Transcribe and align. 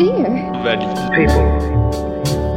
dear. 0.00 0.52
Valide. 0.64 0.96
people. 1.14 2.49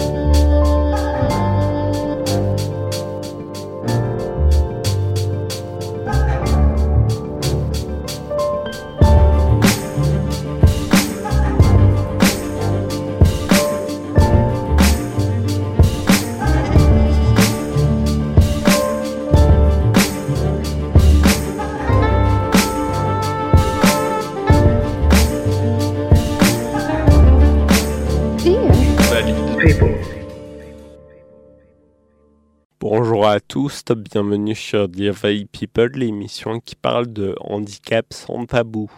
Tous, 33.53 33.84
bienvenue 33.95 34.55
sur 34.55 34.88
Valley 34.89 35.45
People, 35.45 35.91
l'émission 35.94 36.59
qui 36.59 36.75
parle 36.75 37.13
de 37.13 37.35
handicap 37.39 38.07
sans 38.09 38.48
tabou. 38.48 38.89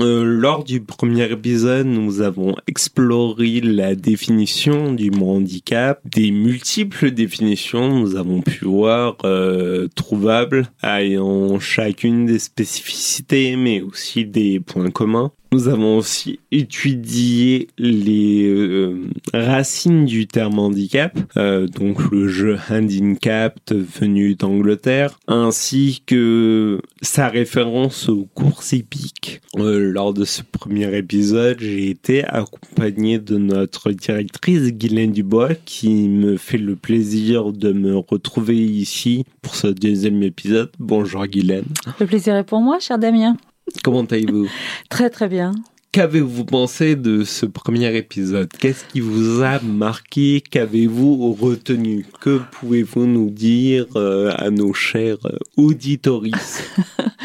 Euh, 0.00 0.24
lors 0.24 0.64
du 0.64 0.80
premier 0.80 1.30
épisode, 1.30 1.86
nous 1.86 2.20
avons 2.20 2.56
exploré 2.66 3.60
la 3.60 3.94
définition 3.94 4.92
du 4.92 5.12
mot 5.12 5.36
handicap, 5.36 6.00
des 6.04 6.32
multiples 6.32 7.12
définitions 7.12 8.00
nous 8.00 8.16
avons 8.16 8.40
pu 8.40 8.64
voir 8.64 9.16
euh, 9.22 9.86
trouvables, 9.94 10.66
ayant 10.82 11.60
chacune 11.60 12.26
des 12.26 12.40
spécificités 12.40 13.54
mais 13.54 13.80
aussi 13.80 14.24
des 14.24 14.58
points 14.58 14.90
communs. 14.90 15.30
Nous 15.52 15.66
avons 15.66 15.96
aussi 15.96 16.38
étudié 16.52 17.66
les 17.76 18.46
euh, 18.46 19.08
racines 19.34 20.04
du 20.04 20.28
terme 20.28 20.60
handicap, 20.60 21.18
euh, 21.36 21.66
donc 21.66 22.12
le 22.12 22.28
jeu 22.28 22.56
handicap 22.70 23.58
venu 23.72 24.36
d'Angleterre, 24.36 25.18
ainsi 25.26 26.04
que 26.06 26.80
sa 27.02 27.26
référence 27.26 28.08
aux 28.08 28.28
courses 28.32 28.72
hippiques. 28.72 29.40
Euh, 29.56 29.90
lors 29.90 30.14
de 30.14 30.24
ce 30.24 30.42
premier 30.42 30.96
épisode, 30.96 31.58
j'ai 31.58 31.90
été 31.90 32.22
accompagné 32.24 33.18
de 33.18 33.36
notre 33.36 33.90
directrice 33.90 34.72
Guylaine 34.72 35.10
Dubois 35.10 35.56
qui 35.64 36.08
me 36.08 36.36
fait 36.36 36.58
le 36.58 36.76
plaisir 36.76 37.52
de 37.52 37.72
me 37.72 37.96
retrouver 37.96 38.56
ici 38.56 39.24
pour 39.42 39.56
ce 39.56 39.66
deuxième 39.66 40.22
épisode. 40.22 40.70
Bonjour 40.78 41.26
Guylaine. 41.26 41.64
Le 41.98 42.06
plaisir 42.06 42.36
est 42.36 42.44
pour 42.44 42.60
moi, 42.60 42.78
cher 42.78 43.00
Damien. 43.00 43.36
Comment 43.82 44.04
allez-vous? 44.04 44.48
Très 44.88 45.10
très 45.10 45.28
bien. 45.28 45.54
Qu'avez-vous 45.92 46.44
pensé 46.44 46.94
de 46.94 47.24
ce 47.24 47.46
premier 47.46 47.96
épisode? 47.96 48.48
Qu'est-ce 48.60 48.84
qui 48.84 49.00
vous 49.00 49.42
a 49.42 49.58
marqué? 49.60 50.40
Qu'avez-vous 50.40 51.32
retenu? 51.32 52.06
Que 52.20 52.40
pouvez-vous 52.52 53.06
nous 53.06 53.28
dire 53.28 53.86
euh, 53.96 54.32
à 54.36 54.50
nos 54.50 54.72
chers 54.72 55.18
euh, 55.26 55.36
auditoristes? 55.56 56.62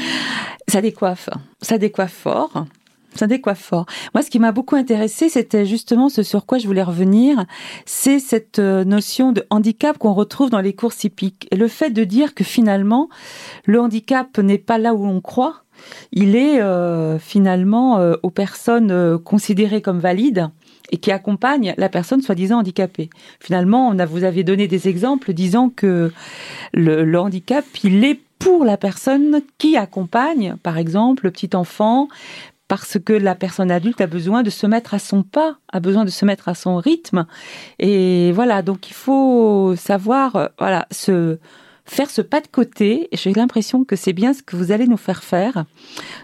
Ça 0.67 0.81
décoiffe. 0.81 1.29
Ça 1.61 1.77
décoiffe 1.77 2.13
fort. 2.13 2.65
Ça 3.15 3.27
décoiffe 3.27 3.61
fort. 3.61 3.85
Moi, 4.13 4.23
ce 4.23 4.29
qui 4.29 4.39
m'a 4.39 4.51
beaucoup 4.51 4.75
intéressé, 4.75 5.29
c'était 5.29 5.65
justement 5.65 6.09
ce 6.09 6.21
sur 6.21 6.45
quoi 6.45 6.57
je 6.57 6.67
voulais 6.67 6.83
revenir. 6.83 7.45
C'est 7.85 8.19
cette 8.19 8.59
euh, 8.59 8.83
notion 8.83 9.31
de 9.31 9.45
handicap 9.49 9.97
qu'on 9.97 10.13
retrouve 10.13 10.49
dans 10.49 10.59
les 10.59 10.73
courses 10.73 11.03
hippiques. 11.05 11.47
Et 11.51 11.55
le 11.55 11.69
fait 11.69 11.91
de 11.91 12.03
dire 12.03 12.35
que 12.35 12.43
finalement, 12.43 13.09
le 13.65 13.79
handicap 13.79 14.37
n'est 14.37 14.57
pas 14.57 14.77
là 14.77 14.93
où 14.93 15.05
on 15.05 15.21
croit. 15.21 15.63
Il 16.11 16.35
est 16.35 16.61
euh, 16.61 17.17
finalement 17.19 17.99
euh, 17.99 18.15
aux 18.23 18.29
personnes 18.31 19.17
considérées 19.19 19.81
comme 19.81 19.99
valides 19.99 20.49
et 20.91 20.97
qui 20.97 21.11
accompagnent 21.11 21.73
la 21.77 21.89
personne 21.89 22.21
soi-disant 22.21 22.59
handicapée. 22.59 23.09
Finalement, 23.39 23.89
on 23.89 24.05
vous 24.05 24.23
avez 24.23 24.43
donné 24.43 24.67
des 24.67 24.87
exemples 24.87 25.33
disant 25.33 25.69
que 25.69 26.11
le, 26.73 27.03
le 27.03 27.19
handicap, 27.19 27.65
il 27.83 28.03
est 28.03 28.19
pour 28.39 28.65
la 28.65 28.77
personne 28.77 29.41
qui 29.57 29.77
accompagne, 29.77 30.55
par 30.61 30.77
exemple, 30.77 31.25
le 31.25 31.31
petit 31.31 31.55
enfant, 31.55 32.07
parce 32.67 32.97
que 32.99 33.13
la 33.13 33.35
personne 33.35 33.71
adulte 33.71 34.01
a 34.01 34.07
besoin 34.07 34.43
de 34.43 34.49
se 34.49 34.65
mettre 34.65 34.93
à 34.93 34.99
son 34.99 35.23
pas, 35.23 35.57
a 35.71 35.79
besoin 35.79 36.05
de 36.05 36.09
se 36.09 36.25
mettre 36.25 36.49
à 36.49 36.55
son 36.55 36.77
rythme. 36.77 37.25
Et 37.79 38.31
voilà, 38.31 38.61
donc 38.61 38.89
il 38.89 38.93
faut 38.93 39.75
savoir, 39.75 40.35
euh, 40.35 40.47
voilà, 40.57 40.87
se 40.91 41.37
faire 41.85 42.09
ce 42.09 42.21
pas 42.21 42.41
de 42.41 42.47
côté. 42.47 43.07
J'ai 43.13 43.33
l'impression 43.33 43.83
que 43.83 43.95
c'est 43.95 44.13
bien 44.13 44.33
ce 44.33 44.41
que 44.41 44.55
vous 44.55 44.71
allez 44.71 44.87
nous 44.87 44.97
faire 44.97 45.23
faire, 45.23 45.65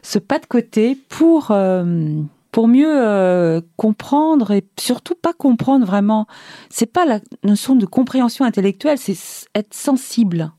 ce 0.01 0.19
pas 0.19 0.40
de 0.40 0.46
côté 0.46 0.97
pour 1.09 1.51
euh, 1.51 2.24
pour 2.51 2.68
mieux 2.68 2.91
euh, 2.91 3.62
comprendre 3.78 4.51
et 4.51 4.66
surtout 4.80 5.16
pas 5.16 5.34
comprendre 5.34 5.85
vraiment. 5.85 6.28
C'est 6.69 6.91
pas 6.91 7.06
la 7.06 7.19
notion 7.44 7.75
de 7.75 7.85
compréhension 7.85 8.46
intellectuelle, 8.46 8.97
c'est 8.97 9.18
être 9.56 9.74
sensible. 9.74 10.51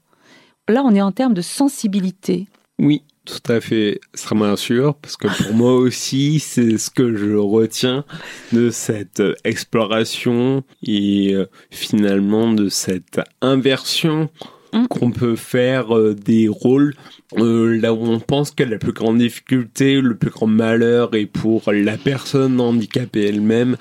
Là, 0.68 0.82
on 0.84 0.94
est 0.94 1.02
en 1.02 1.12
termes 1.12 1.34
de 1.34 1.42
sensibilité. 1.42 2.46
Oui, 2.78 3.02
tout 3.24 3.52
à 3.52 3.60
fait. 3.60 4.00
Ça 4.14 4.34
me 4.34 4.42
rassure 4.42 4.94
parce 4.96 5.16
que 5.16 5.28
pour 5.42 5.54
moi 5.54 5.74
aussi, 5.74 6.40
c'est 6.40 6.78
ce 6.78 6.90
que 6.90 7.16
je 7.16 7.34
retiens 7.34 8.04
de 8.52 8.70
cette 8.70 9.20
euh, 9.20 9.34
exploration 9.44 10.64
et 10.82 11.34
euh, 11.34 11.46
finalement 11.70 12.52
de 12.52 12.68
cette 12.68 13.20
inversion 13.40 14.28
Mm. 14.72 14.86
qu'on 14.86 15.10
peut 15.10 15.36
faire 15.36 15.94
euh, 15.96 16.14
des 16.14 16.48
rôles 16.48 16.94
euh, 17.36 17.78
là 17.78 17.92
où 17.92 18.04
on 18.04 18.20
pense 18.20 18.52
que 18.52 18.62
la 18.62 18.78
plus 18.78 18.92
grande 18.92 19.18
difficulté, 19.18 20.00
le 20.00 20.16
plus 20.16 20.30
grand 20.30 20.46
malheur 20.46 21.14
est 21.14 21.26
pour 21.26 21.70
la 21.72 21.98
personne 21.98 22.58
handicapée 22.58 23.26
elle-même. 23.26 23.76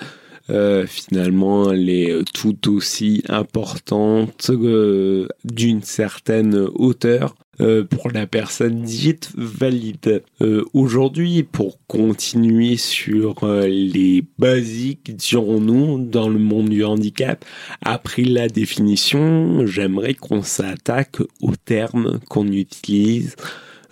Euh, 0.50 0.86
finalement, 0.88 1.72
elle 1.72 1.90
est 1.90 2.24
tout 2.34 2.74
aussi 2.74 3.24
importante 3.30 4.50
euh, 4.50 5.28
d'une 5.46 5.82
certaine 5.84 6.68
hauteur 6.76 7.36
euh, 7.62 7.84
pour 7.84 8.10
la 8.10 8.26
personne 8.26 8.82
dite 8.82 9.32
valide. 9.36 10.24
Euh, 10.42 10.64
Aujourd'hui, 10.74 11.44
pour 11.44 11.78
continuer 11.86 12.76
sur 12.76 13.44
euh, 13.44 13.68
les 13.68 14.24
basiques, 14.40 15.16
dirons-nous, 15.16 16.04
dans 16.04 16.28
le 16.28 16.40
monde 16.40 16.70
du 16.70 16.84
handicap, 16.84 17.46
après 17.84 18.24
la 18.24 18.48
définition, 18.48 19.68
j'aimerais 19.68 20.16
qu'on 20.16 20.42
s'attaque 20.42 21.18
aux 21.42 21.56
termes 21.56 22.20
qu'on 22.30 22.48
utilise 22.48 23.36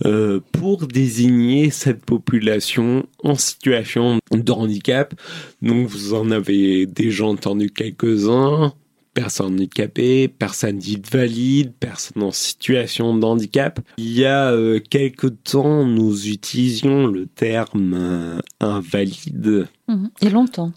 euh, 0.05 0.39
pour 0.51 0.87
désigner 0.87 1.69
cette 1.71 2.05
population 2.05 3.05
en 3.23 3.35
situation 3.35 4.19
de 4.31 4.51
handicap. 4.51 5.13
Donc 5.61 5.87
vous 5.87 6.13
en 6.13 6.31
avez 6.31 6.85
déjà 6.85 7.25
entendu 7.25 7.69
quelques-uns. 7.69 8.73
Personnes 9.13 9.55
handicapées, 9.55 10.27
personnes 10.27 10.77
dites 10.77 11.11
valides, 11.11 11.73
personnes 11.73 12.23
en 12.23 12.31
situation 12.31 13.17
de 13.17 13.25
handicap. 13.25 13.79
Il 13.97 14.11
y 14.11 14.23
a 14.23 14.51
euh, 14.51 14.79
quelque 14.79 15.27
temps, 15.27 15.85
nous 15.85 16.27
utilisions 16.27 17.07
le 17.07 17.25
terme 17.25 17.93
euh, 17.95 18.39
invalide 18.61 19.67
y 20.21 20.27
a 20.27 20.29
longtemps. 20.29 20.71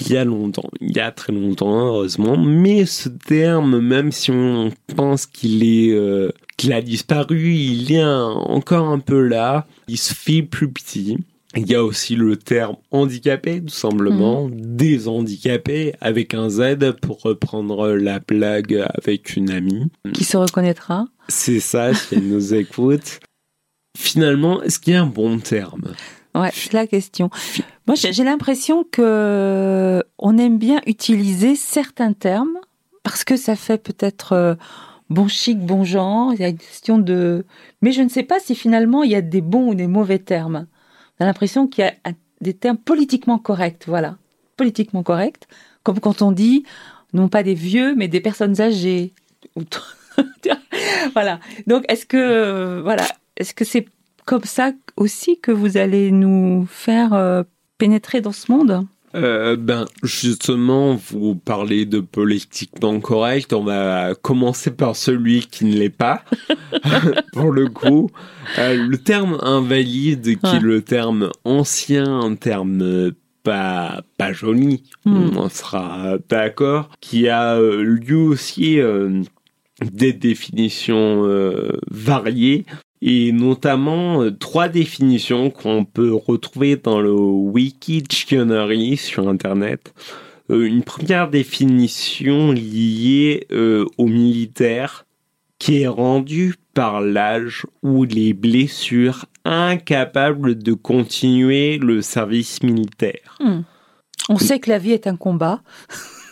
Il 0.00 0.12
y 0.12 0.16
a 0.16 0.24
longtemps, 0.24 0.68
il 0.80 0.96
y 0.96 1.00
a 1.00 1.10
très 1.12 1.32
longtemps, 1.32 1.86
heureusement. 1.86 2.36
Mais 2.36 2.86
ce 2.86 3.08
terme, 3.08 3.78
même 3.80 4.10
si 4.12 4.30
on 4.30 4.70
pense 4.96 5.26
qu'il 5.26 5.62
est, 5.64 5.92
euh, 5.92 6.30
qu'il 6.56 6.72
a 6.72 6.82
disparu, 6.82 7.52
il 7.54 7.92
est 7.92 8.00
un- 8.00 8.24
encore 8.30 8.88
un 8.88 8.98
peu 8.98 9.20
là. 9.20 9.66
Il 9.88 9.98
se 9.98 10.12
fait 10.14 10.42
plus 10.42 10.70
petit. 10.70 11.18
Il 11.58 11.66
y 11.70 11.74
a 11.74 11.82
aussi 11.82 12.16
le 12.16 12.36
terme 12.36 12.76
handicapé, 12.90 13.62
tout 13.62 13.68
simplement, 13.68 14.50
des 14.52 15.08
handicapés 15.08 15.94
avec 16.02 16.34
un 16.34 16.50
Z 16.50 16.92
pour 17.00 17.22
reprendre 17.22 17.92
la 17.92 18.18
blague 18.18 18.84
avec 19.02 19.36
une 19.36 19.50
amie. 19.50 19.84
Qui 20.12 20.24
se 20.24 20.36
reconnaîtra 20.36 21.06
C'est 21.28 21.60
ça, 21.60 21.94
si 21.94 22.16
elle 22.16 22.28
nous 22.28 22.52
écoute. 22.54 23.20
Finalement, 23.96 24.62
est-ce 24.62 24.78
qu'il 24.78 24.92
y 24.92 24.96
a 24.96 25.02
un 25.02 25.06
bon 25.06 25.38
terme? 25.38 25.92
Ouais, 26.36 26.50
c'est 26.52 26.74
la 26.74 26.86
question. 26.86 27.30
Moi, 27.86 27.96
j'ai 27.96 28.24
l'impression 28.24 28.84
que 28.84 30.02
on 30.18 30.36
aime 30.36 30.58
bien 30.58 30.80
utiliser 30.86 31.56
certains 31.56 32.12
termes 32.12 32.58
parce 33.02 33.24
que 33.24 33.36
ça 33.36 33.56
fait 33.56 33.78
peut-être 33.78 34.32
euh, 34.32 34.54
bon 35.08 35.28
chic, 35.28 35.58
bon 35.58 35.84
genre. 35.84 36.34
Il 36.34 36.40
y 36.40 36.44
a 36.44 36.48
une 36.48 36.58
question 36.58 36.98
de, 36.98 37.46
mais 37.80 37.92
je 37.92 38.02
ne 38.02 38.08
sais 38.08 38.22
pas 38.22 38.38
si 38.38 38.54
finalement 38.54 39.02
il 39.02 39.10
y 39.10 39.14
a 39.14 39.22
des 39.22 39.40
bons 39.40 39.68
ou 39.68 39.74
des 39.74 39.86
mauvais 39.86 40.18
termes. 40.18 40.66
On 41.18 41.24
a 41.24 41.26
l'impression 41.26 41.66
qu'il 41.68 41.84
y 41.84 41.88
a 41.88 42.12
des 42.42 42.52
termes 42.52 42.76
politiquement 42.76 43.38
corrects. 43.38 43.84
Voilà, 43.86 44.18
politiquement 44.58 45.02
corrects, 45.02 45.48
comme 45.84 46.00
quand 46.00 46.20
on 46.20 46.32
dit 46.32 46.64
non 47.14 47.28
pas 47.28 47.42
des 47.42 47.54
vieux, 47.54 47.94
mais 47.94 48.08
des 48.08 48.20
personnes 48.20 48.60
âgées. 48.60 49.14
Voilà. 51.12 51.40
Donc, 51.66 51.84
est-ce 51.88 52.04
que 52.06 52.16
euh, 52.16 52.82
voilà, 52.82 53.04
est-ce 53.36 53.54
que 53.54 53.64
c'est 53.64 53.86
comme 54.26 54.44
ça 54.44 54.72
aussi 54.96 55.38
que 55.40 55.52
vous 55.52 55.78
allez 55.78 56.10
nous 56.10 56.66
faire 56.68 57.14
euh, 57.14 57.42
pénétrer 57.78 58.20
dans 58.20 58.32
ce 58.32 58.52
monde? 58.52 58.86
Euh, 59.14 59.56
ben, 59.56 59.86
justement, 60.02 60.94
vous 61.10 61.36
parlez 61.36 61.86
de 61.86 62.00
politiquement 62.00 63.00
correct. 63.00 63.54
On 63.54 63.64
va 63.64 64.14
commencer 64.14 64.70
par 64.70 64.94
celui 64.94 65.46
qui 65.46 65.64
ne 65.64 65.76
l'est 65.78 65.88
pas, 65.88 66.22
pour 67.32 67.52
le 67.52 67.68
coup. 67.68 68.10
Euh, 68.58 68.74
le 68.74 68.98
terme 68.98 69.38
invalide, 69.40 70.38
qui 70.38 70.56
est 70.56 70.60
le 70.60 70.82
terme 70.82 71.30
ancien, 71.44 72.20
un 72.20 72.34
terme 72.34 73.12
pas, 73.42 74.02
pas 74.18 74.32
joli, 74.32 74.82
Hmm. 75.04 75.36
on 75.36 75.48
sera 75.48 76.18
d'accord, 76.28 76.90
qui 77.00 77.28
a 77.28 77.60
lui 77.60 78.14
aussi 78.14 78.80
euh, 78.80 79.22
des 79.80 80.12
définitions 80.12 81.22
variées 81.88 82.66
et 83.06 83.30
notamment 83.30 84.20
euh, 84.20 84.32
trois 84.32 84.68
définitions 84.68 85.48
qu'on 85.50 85.84
peut 85.84 86.12
retrouver 86.12 86.76
dans 86.76 87.00
le 87.00 87.12
Wiki 87.12 88.02
Dictionary 88.02 88.96
sur 88.96 89.28
Internet. 89.28 89.94
Euh, 90.50 90.66
une 90.66 90.82
première 90.82 91.30
définition 91.30 92.50
liée 92.50 93.46
euh, 93.52 93.86
aux 93.96 94.08
militaires 94.08 95.06
qui 95.58 95.82
est 95.82 95.88
rendue 95.88 96.56
par 96.74 97.00
l'âge 97.00 97.64
ou 97.82 98.04
les 98.04 98.34
blessures 98.34 99.24
incapables 99.44 100.58
de 100.58 100.72
continuer 100.74 101.78
le 101.78 102.02
service 102.02 102.62
militaire. 102.62 103.38
Hmm. 103.40 103.60
On 104.28 104.38
sait 104.38 104.58
que 104.58 104.68
la 104.68 104.78
vie 104.78 104.92
est 104.92 105.06
un 105.06 105.16
combat. 105.16 105.62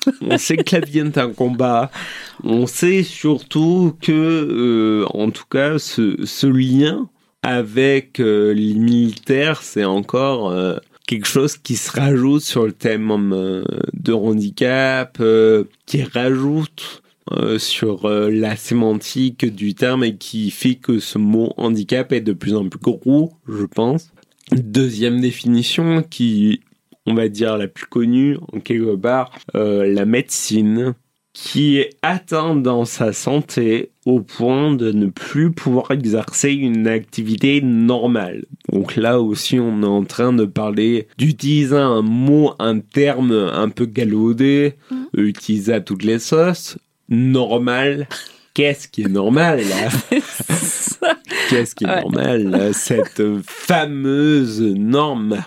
On 0.21 0.39
sait 0.39 0.57
que 0.57 0.77
la 0.77 0.81
vie 0.81 0.99
est 0.99 1.19
un 1.19 1.31
combat. 1.31 1.91
On 2.43 2.67
sait 2.67 3.03
surtout 3.03 3.97
que, 4.01 4.13
euh, 4.13 5.07
en 5.11 5.31
tout 5.31 5.47
cas, 5.51 5.79
ce, 5.79 6.47
lien 6.47 7.09
avec 7.43 8.21
euh, 8.21 8.53
les 8.55 8.75
militaires, 8.75 9.63
c'est 9.63 9.85
encore 9.85 10.51
euh, 10.51 10.77
quelque 11.07 11.27
chose 11.27 11.57
qui 11.57 11.77
se 11.77 11.91
rajoute 11.91 12.43
sur 12.43 12.65
le 12.65 12.73
thème 12.73 13.65
de 13.93 14.13
handicap, 14.13 15.23
qui 15.87 16.03
rajoute 16.03 17.03
sur 17.59 18.09
la 18.09 18.57
sémantique 18.57 19.47
du 19.47 19.75
terme 19.75 20.05
et 20.05 20.17
qui 20.17 20.51
fait 20.51 20.75
que 20.77 20.99
ce 20.99 21.19
mot 21.19 21.53
handicap 21.57 22.13
est 22.13 22.21
de 22.21 22.33
plus 22.33 22.55
en 22.55 22.69
plus 22.69 22.81
gros, 22.81 23.33
je 23.49 23.65
pense. 23.65 24.13
Deuxième 24.53 25.21
définition 25.21 26.03
qui, 26.03 26.61
on 27.07 27.15
va 27.15 27.29
dire, 27.29 27.57
la 27.59 27.69
plus 27.69 27.87
connue 27.87 28.39
en 28.53 28.61
quelque 28.61 28.95
part, 28.97 29.31
euh, 29.55 29.87
la 29.93 30.05
médecine 30.05 30.95
qui 31.33 31.79
est 31.79 31.91
atteint 32.03 32.55
dans 32.55 32.85
sa 32.85 33.13
santé 33.13 33.91
au 34.07 34.21
point 34.21 34.73
de 34.73 34.93
ne 34.93 35.07
plus 35.07 35.51
pouvoir 35.51 35.91
exercer 35.91 36.53
une 36.53 36.87
activité 36.87 37.61
normale. 37.61 38.45
Donc 38.73 38.95
là 38.95 39.21
aussi, 39.21 39.59
on 39.59 39.83
est 39.83 39.87
en 39.87 40.05
train 40.05 40.33
de 40.33 40.45
parler 40.45 41.09
d'utiliser 41.19 41.77
un 41.77 42.03
mot, 42.03 42.53
un 42.61 42.79
terme 42.79 43.33
un 43.33 43.69
peu 43.69 43.87
galvaudé, 43.87 44.75
Mhm. 44.93 45.07
utilisé 45.27 45.73
à 45.73 45.81
toutes 45.81 46.05
les 46.05 46.21
sauces, 46.21 46.79
normal. 47.09 48.07
Qu'est-ce 48.55 48.87
qui 48.87 49.03
est 49.03 49.09
normal 49.09 49.59
là? 49.69 49.89
Qu'est-ce 51.51 51.75
qui 51.75 51.83
est 51.85 51.89
Ouais. 51.89 52.01
normal 52.03 52.43
là? 52.49 52.73
Cette 52.73 53.23
fameuse 53.45 54.61
norme. 54.63 55.43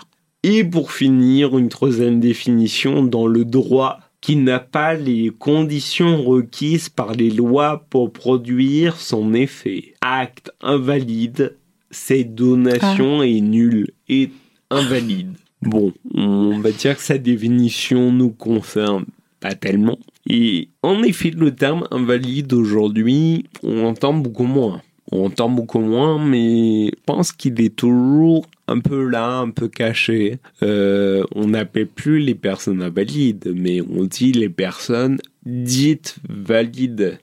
Et 0.50 0.64
pour 0.64 0.92
finir, 0.92 1.58
une 1.58 1.68
troisième 1.68 2.20
définition 2.20 3.02
dans 3.02 3.26
le 3.26 3.44
droit 3.44 3.98
qui 4.22 4.34
n'a 4.34 4.58
pas 4.58 4.94
les 4.94 5.28
conditions 5.28 6.22
requises 6.22 6.88
par 6.88 7.12
les 7.12 7.28
lois 7.28 7.84
pour 7.90 8.10
produire 8.10 8.96
son 8.96 9.34
effet. 9.34 9.92
Acte 10.00 10.50
invalide, 10.62 11.58
cette 11.90 12.34
donation 12.34 13.22
est 13.22 13.42
nulle 13.42 13.90
et 14.08 14.30
invalide. 14.70 15.34
Bon, 15.60 15.92
on 16.14 16.58
va 16.60 16.72
dire 16.72 16.96
que 16.96 17.02
sa 17.02 17.18
définition 17.18 18.10
nous 18.10 18.30
concerne 18.30 19.04
pas 19.40 19.54
tellement. 19.54 19.98
Et 20.26 20.70
en 20.82 21.02
effet, 21.02 21.30
le 21.30 21.54
terme 21.54 21.86
invalide 21.90 22.54
aujourd'hui, 22.54 23.44
on 23.62 23.84
entend 23.84 24.14
beaucoup 24.14 24.44
moins. 24.44 24.80
On 25.10 25.26
entend 25.26 25.48
beaucoup 25.48 25.80
moins, 25.80 26.24
mais 26.24 26.86
je 26.86 27.02
pense 27.06 27.32
qu'il 27.32 27.60
est 27.60 27.74
toujours 27.74 28.46
un 28.66 28.80
peu 28.80 29.08
là, 29.08 29.38
un 29.38 29.50
peu 29.50 29.68
caché. 29.68 30.38
Euh, 30.62 31.24
on 31.34 31.48
n'appelle 31.48 31.86
plus 31.86 32.18
les 32.18 32.34
personnes 32.34 32.82
invalides, 32.82 33.52
mais 33.56 33.80
on 33.80 34.04
dit 34.04 34.32
les 34.32 34.50
personnes 34.50 35.18
dites 35.46 36.16
valides. 36.28 37.18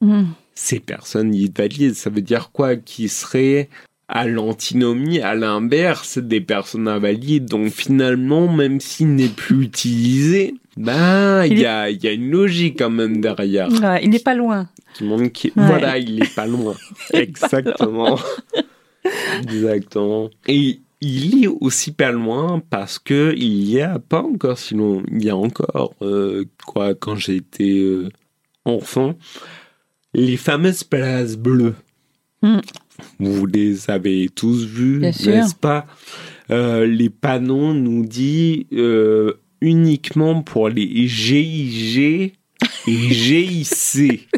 Hmm. 0.00 0.24
Ces 0.54 0.80
personnes 0.80 1.30
dites 1.30 1.56
valides, 1.56 1.94
ça 1.94 2.10
veut 2.10 2.20
dire 2.20 2.50
quoi? 2.52 2.76
Qui 2.76 3.08
seraient 3.08 3.70
à 4.14 4.26
l'antinomie, 4.28 5.20
à 5.20 5.34
l'inverse 5.34 6.18
des 6.18 6.40
personnes 6.42 6.86
invalides. 6.86 7.46
Donc 7.46 7.68
finalement, 7.70 8.46
même 8.52 8.78
s'il 8.80 9.14
n'est 9.14 9.28
plus 9.28 9.64
utilisé, 9.64 10.54
ben 10.76 11.44
il 11.46 11.58
y 11.58 11.64
a, 11.66 11.90
y 11.90 12.06
a 12.06 12.12
une 12.12 12.30
logique 12.30 12.78
quand 12.78 12.90
même 12.90 13.20
derrière. 13.22 13.68
Ouais, 13.82 14.04
il 14.04 14.10
n'est 14.10 14.18
pas 14.18 14.34
loin. 14.34 14.68
Qui 14.94 15.04
montre 15.04 15.32
qu'il- 15.32 15.52
Ouais. 15.56 15.66
Voilà, 15.66 15.96
il 15.98 16.22
est 16.22 16.34
pas 16.34 16.46
loin. 16.46 16.74
Pas 17.10 17.20
Exactement. 17.20 18.18
Exactement. 19.42 20.30
Et 20.46 20.80
il 21.00 21.44
est 21.44 21.48
aussi 21.48 21.92
pas 21.92 22.12
loin 22.12 22.62
parce 22.70 22.98
que 22.98 23.34
il 23.36 23.68
y 23.68 23.80
a 23.80 23.98
pas 23.98 24.22
encore 24.22 24.58
si 24.58 24.74
long, 24.74 25.02
il 25.10 25.24
y 25.24 25.30
a 25.30 25.36
encore 25.36 25.94
euh, 26.02 26.44
quoi 26.66 26.94
quand 26.94 27.16
j'étais 27.16 27.78
euh, 27.80 28.08
enfant, 28.64 29.14
les 30.14 30.36
fameuses 30.36 30.84
places 30.84 31.36
bleues. 31.36 31.74
Mm. 32.42 32.60
Vous 33.18 33.46
les 33.46 33.90
avez 33.90 34.28
tous 34.34 34.66
sûr. 35.12 35.32
n'est-ce 35.32 35.54
pas? 35.54 35.86
Euh, 36.50 36.86
Les 36.86 37.08
panneaux 37.10 37.72
nous 37.72 38.04
disent 38.04 38.64
euh, 38.72 39.34
uniquement 39.60 40.42
pour 40.42 40.68
les 40.68 41.06
GIG 41.08 41.98
et 41.98 42.32
GIC. 42.86 44.28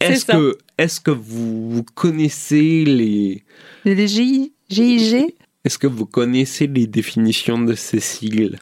Est-ce 0.00 1.00
que, 1.00 1.10
vous, 1.10 1.70
vous 1.70 1.84
connaissez 1.94 2.84
les, 2.84 3.44
les 3.84 4.08
GI, 4.08 4.52
GIG 4.68 5.34
est-ce 5.64 5.78
que 5.78 5.86
vous 5.86 6.04
connaissez 6.04 6.66
les 6.66 6.86
définitions 6.86 7.58
de 7.58 7.74
ces 7.74 8.00
sigles? 8.00 8.58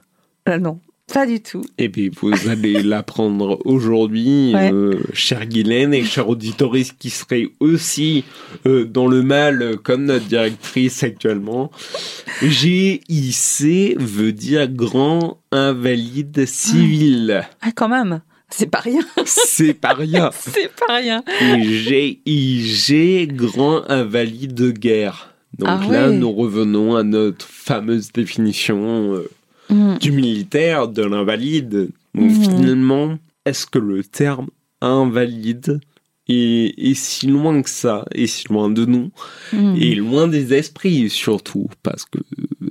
Ah 0.47 0.59
Non, 0.59 0.79
pas 1.12 1.26
du 1.26 1.41
tout. 1.43 1.62
Eh 1.79 1.88
bien, 1.88 2.09
vous 2.20 2.32
allez 2.49 2.82
l'apprendre 2.82 3.59
aujourd'hui, 3.64 4.53
Ouais. 4.55 4.73
euh, 4.73 4.99
cher 5.12 5.47
Guylaine 5.47 5.93
et 5.94 6.05
cher 6.05 6.29
auditoriste 6.29 6.94
qui 6.99 7.11
serait 7.11 7.49
aussi 7.61 8.25
euh, 8.67 8.85
dans 8.85 9.06
le 9.06 9.23
mal 9.23 9.62
euh, 9.62 9.76
comme 9.76 10.05
notre 10.06 10.25
directrice 10.26 11.03
actuellement. 11.03 11.70
GIC 12.43 13.97
veut 13.99 14.32
dire 14.32 14.69
grand 14.69 15.38
invalide 15.50 16.47
civil. 16.47 17.44
Ah, 17.61 17.70
quand 17.75 17.88
même, 17.88 18.20
c'est 18.49 18.67
pas 18.70 18.79
rien. 18.81 19.03
C'est 19.25 19.75
pas 19.75 19.94
rien. 19.94 20.31
c'est 20.35 20.70
pas 20.87 20.97
rien. 20.97 21.23
Et 21.41 21.62
GIG, 21.62 23.35
grand 23.35 23.82
invalide 23.91 24.55
de 24.55 24.70
guerre. 24.70 25.29
Donc 25.58 25.69
Ah 25.70 25.81
là, 25.91 26.08
ouais. 26.08 26.17
nous 26.17 26.32
revenons 26.32 26.97
à 26.97 27.03
notre 27.03 27.44
fameuse 27.47 28.11
définition 28.12 29.15
euh. 29.15 29.29
Du 30.03 30.13
militaire, 30.13 30.89
de 30.89 31.03
l'invalide. 31.03 31.91
Donc 32.15 32.31
Mhm. 32.31 32.43
finalement, 32.43 33.19
est-ce 33.47 33.67
que 33.67 33.79
le 33.79 34.03
terme 34.05 34.49
invalide 34.81 35.81
est, 36.29 36.75
est 36.79 36.94
si 36.94 37.27
loin 37.27 37.63
que 37.63 37.71
ça, 37.71 38.05
est 38.15 38.27
si 38.27 38.47
loin 38.49 38.69
de 38.71 38.85
nous, 38.85 39.11
Hmm. 39.53 39.75
et 39.77 39.94
loin 39.94 40.29
des 40.29 40.55
esprits 40.55 41.09
surtout, 41.11 41.69
parce 41.82 42.05
que 42.05 42.19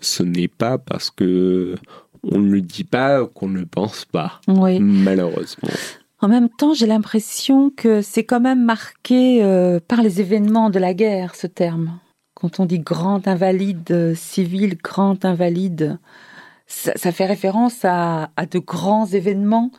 ce 0.02 0.24
n'est 0.24 0.48
pas 0.48 0.78
parce 0.78 1.10
que 1.10 1.76
on 2.24 2.38
ne 2.40 2.52
le 2.52 2.62
dit 2.62 2.84
pas 2.84 3.26
qu'on 3.26 3.50
ne 3.50 3.60
le 3.60 3.66
pense 3.66 4.06
pas, 4.06 4.40
Oui. 4.48 4.80
malheureusement. 4.80 5.70
En 6.24 6.28
même 6.28 6.50
temps, 6.50 6.74
j'ai 6.76 6.86
l'impression 6.86 7.72
que 7.76 8.02
c'est 8.04 8.24
quand 8.24 8.40
même 8.40 8.64
marqué 8.64 9.44
euh, 9.44 9.80
par 9.86 10.04
les 10.04 10.22
événements 10.22 10.70
de 10.70 10.78
la 10.78 10.94
guerre, 10.94 11.34
ce 11.36 11.48
terme. 11.48 11.98
Quand 12.36 12.60
on 12.60 12.66
dit 12.66 12.80
grand 12.80 13.28
invalide 13.28 13.90
euh, 13.92 14.14
civil, 14.16 14.78
grand 14.82 15.26
invalide, 15.26 15.98
ça, 16.72 16.94
ça 16.96 17.12
fait 17.12 17.26
référence 17.26 17.84
à, 17.84 18.32
à 18.36 18.46
de 18.46 18.60
grands 18.60 19.06
événements 19.06 19.72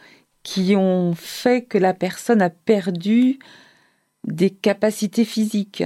qui 0.42 0.74
ont 0.76 1.14
fait 1.14 1.64
que 1.64 1.78
la 1.78 1.94
personne 1.94 2.42
a 2.42 2.50
perdu 2.50 3.38
des 4.26 4.50
capacités 4.50 5.24
physiques. 5.24 5.84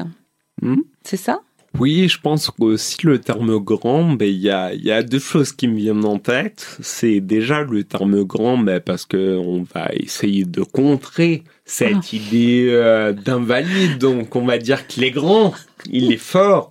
Hmm 0.61 0.81
C'est 1.05 1.17
ça? 1.17 1.41
Oui, 1.79 2.09
je 2.09 2.19
pense 2.19 2.51
qu'aussi 2.51 2.97
le 3.05 3.21
terme 3.21 3.59
grand, 3.59 4.15
ben, 4.15 4.27
il 4.27 4.39
y, 4.39 4.51
a, 4.51 4.73
y 4.75 4.91
a 4.91 5.03
deux 5.03 5.19
choses 5.19 5.53
qui 5.53 5.69
me 5.69 5.77
viennent 5.77 6.07
en 6.07 6.19
tête. 6.19 6.79
C'est 6.81 7.21
déjà 7.21 7.63
le 7.63 7.85
terme 7.85 8.25
grand, 8.25 8.57
ben, 8.57 8.81
parce 8.81 9.05
que 9.05 9.37
on 9.37 9.63
va 9.63 9.91
essayer 9.93 10.45
de 10.45 10.63
contrer 10.63 11.45
cette 11.67 12.13
idée 12.13 12.69
euh, 12.71 13.13
d'invalide. 13.13 13.99
Donc, 13.99 14.35
on 14.37 14.47
va 14.47 14.57
dire 14.57 14.87
qu'il 14.87 15.05
est 15.05 15.11
grand, 15.11 15.53
il 15.91 16.13
est 16.13 16.17
fort. 16.17 16.71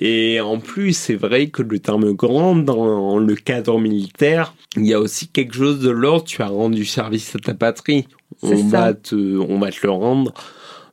Et 0.00 0.40
en 0.40 0.58
plus, 0.58 0.92
c'est 0.96 1.16
vrai 1.16 1.48
que 1.48 1.62
le 1.62 1.78
terme 1.80 2.12
grand, 2.12 2.56
dans 2.56 3.18
le 3.18 3.34
cadre 3.34 3.78
militaire, 3.78 4.54
il 4.76 4.86
y 4.86 4.94
a 4.94 5.00
aussi 5.00 5.28
quelque 5.28 5.54
chose 5.54 5.80
de 5.80 5.90
l'ordre. 5.90 6.24
Tu 6.24 6.40
as 6.42 6.48
rendu 6.48 6.84
service 6.84 7.34
à 7.36 7.38
ta 7.40 7.54
patrie. 7.54 8.06
On 8.42 8.56
ça. 8.56 8.64
va 8.80 8.94
te, 8.94 9.14
on 9.16 9.58
va 9.58 9.70
te 9.70 9.80
le 9.82 9.90
rendre. 9.90 10.32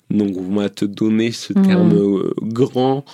Donc, 0.10 0.36
on 0.38 0.56
va 0.56 0.70
te 0.70 0.86
donner 0.86 1.32
ce 1.32 1.54
Mhm. 1.54 1.66
terme 1.68 1.94
euh, 1.96 2.34
grand 2.42 3.06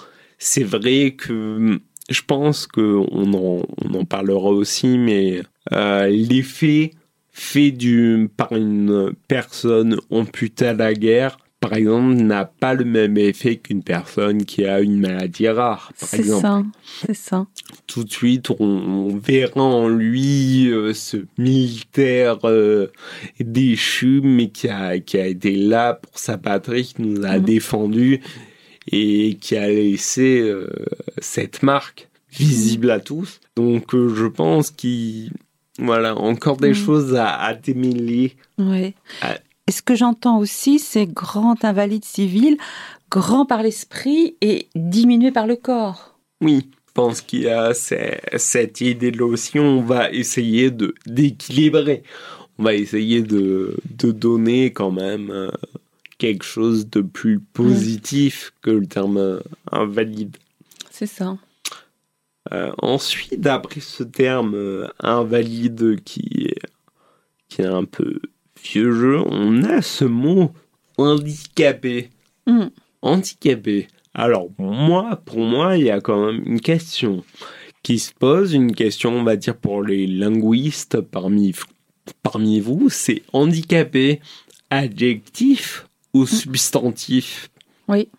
c'est 0.41 0.63
vrai 0.63 1.15
que 1.17 1.79
je 2.10 2.22
pense 2.25 2.65
que 2.65 2.81
on 3.12 3.34
en, 3.34 3.62
on 3.84 3.93
en 4.00 4.05
parlera 4.05 4.50
aussi, 4.50 4.98
mais 4.98 5.41
euh, 5.74 6.08
l'effet 6.08 6.91
fait 7.39 7.72
du, 7.72 8.29
par 8.36 8.51
une 8.53 9.13
personne 9.27 9.98
amputée 10.10 10.67
à 10.67 10.74
la 10.74 10.93
guerre 10.93 11.38
par 11.60 11.74
exemple, 11.74 12.13
n'a 12.22 12.46
pas 12.46 12.74
le 12.74 12.86
même 12.86 13.17
effet 13.17 13.58
qu'une 13.58 13.84
personne 13.84 14.46
qui 14.46 14.63
a 14.63 14.79
une 14.79 14.98
maladie 14.98 15.50
rare, 15.50 15.91
par 16.00 16.08
C'est 16.08 16.24
ça, 16.24 16.63
c'est 17.01 17.13
ça. 17.13 17.48
Tout 17.86 18.05
de 18.05 18.10
suite, 18.12 18.50
on, 18.50 18.63
on 18.63 19.17
verra 19.17 19.62
en 19.62 19.89
lui 19.89 20.72
euh, 20.72 20.93
ce 20.93 21.17
militaire 21.38 22.38
euh, 22.46 22.88
déchu, 23.41 24.22
mais 24.24 24.50
qui 24.51 24.69
a, 24.69 25.00
qui 25.00 25.17
a 25.17 25.27
été 25.27 25.58
là 25.58 25.96
pour 25.96 26.17
sa 26.17 26.38
patrie, 26.38 26.86
qui 26.86 27.01
nous 27.01 27.25
a 27.25 27.38
Mhm. 27.39 27.43
défendus 27.43 28.22
et 28.89 29.38
qui 29.41 29.58
a 29.58 29.67
laissé 29.67 30.39
euh, 30.39 30.69
cette 31.17 31.62
marque 31.62 32.08
visible 32.31 32.89
à 32.89 33.01
tous. 33.01 33.41
Donc, 33.58 33.91
je 33.93 34.27
pense 34.27 34.72
qu'il... 34.72 35.31
Voilà, 35.79 36.15
encore 36.17 36.57
des 36.57 36.69
Mhm. 36.69 36.74
choses 36.75 37.15
à, 37.15 37.36
à 37.39 37.53
démêler. 37.53 38.36
Et 39.67 39.71
ce 39.71 39.81
que 39.81 39.95
j'entends 39.95 40.38
aussi, 40.39 40.79
c'est 40.79 41.05
grand 41.05 41.63
invalide 41.63 42.03
civil, 42.05 42.57
grand 43.09 43.45
par 43.45 43.63
l'esprit 43.63 44.36
et 44.41 44.67
diminué 44.75 45.31
par 45.31 45.48
le 45.48 45.55
corps. 45.55 46.17
Oui, 46.41 46.67
je 46.88 46.91
pense 46.93 47.21
qu'il 47.21 47.41
y 47.43 47.50
a 47.50 47.74
ce- 47.74 47.95
cette 48.38 48.81
idée 48.81 49.12
là 49.12 49.25
aussi. 49.25 49.59
On 49.59 49.81
va 49.81 50.12
essayer 50.12 50.71
de 50.71 50.95
d'équilibrer. 51.05 52.03
On 52.57 52.63
va 52.63 52.74
essayer 52.74 53.21
de, 53.21 53.77
de 53.98 54.12
donner 54.12 54.74
quand 54.74 54.91
même 54.91 55.29
euh, 55.31 55.50
quelque 56.17 56.43
chose 56.43 56.89
de 56.89 57.00
plus 57.01 57.39
positif 57.39 58.51
que 58.62 58.71
le 58.71 58.86
terme 58.86 59.39
invalide. 59.71 60.36
C'est 60.91 61.05
ça. 61.05 61.38
Euh, 62.51 62.72
ensuite, 62.82 63.46
après 63.46 63.79
ce 63.79 64.03
terme 64.03 64.56
euh, 64.56 64.88
invalide 65.00 66.01
qui 66.03 66.48
est, 66.50 66.65
qui 67.48 67.62
est 67.62 67.68
un 67.68 67.86
peu 67.86 68.20
vieux 68.63 68.91
jeu, 68.91 69.20
on 69.20 69.63
a 69.63 69.82
ce 69.82 70.06
mot 70.06 70.51
handicapé. 70.98 72.10
Mm. 72.48 72.68
Handicapé. 73.01 73.88
Alors, 74.13 74.50
moi, 74.58 75.22
pour 75.25 75.39
moi, 75.39 75.77
il 75.77 75.86
y 75.86 75.91
a 75.91 76.01
quand 76.01 76.25
même 76.25 76.44
une 76.46 76.60
question 76.60 77.24
qui 77.84 78.00
se 78.00 78.12
pose, 78.13 78.53
une 78.53 78.74
question, 78.74 79.12
on 79.12 79.24
va 79.24 79.36
dire, 79.36 79.56
pour 79.56 79.84
les 79.84 80.08
linguistes 80.08 81.00
parmi, 81.00 81.53
parmi 82.24 82.60
vous, 82.60 82.89
c'est 82.89 83.24
handicapé 83.32 84.20
adjectif 84.70 85.86
ou 86.13 86.25
substantif? 86.25 87.50
Oui. 87.88 88.10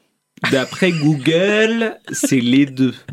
D'après 0.51 0.93
Google, 0.93 1.99
c'est 2.13 2.41
les 2.41 2.67
deux. 2.67 2.95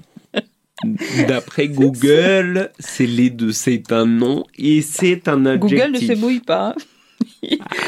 D'après 1.28 1.68
Google, 1.68 2.72
c'est 2.80 3.08
les 3.08 3.30
deux. 3.30 3.52
C'est 3.52 3.92
un 3.92 4.06
nom 4.06 4.46
et 4.58 4.82
c'est 4.82 5.28
un 5.28 5.46
adjectif. 5.46 5.80
Google 5.80 5.92
ne 5.94 6.00
se 6.00 6.20
mouille 6.20 6.40
pas. 6.40 6.76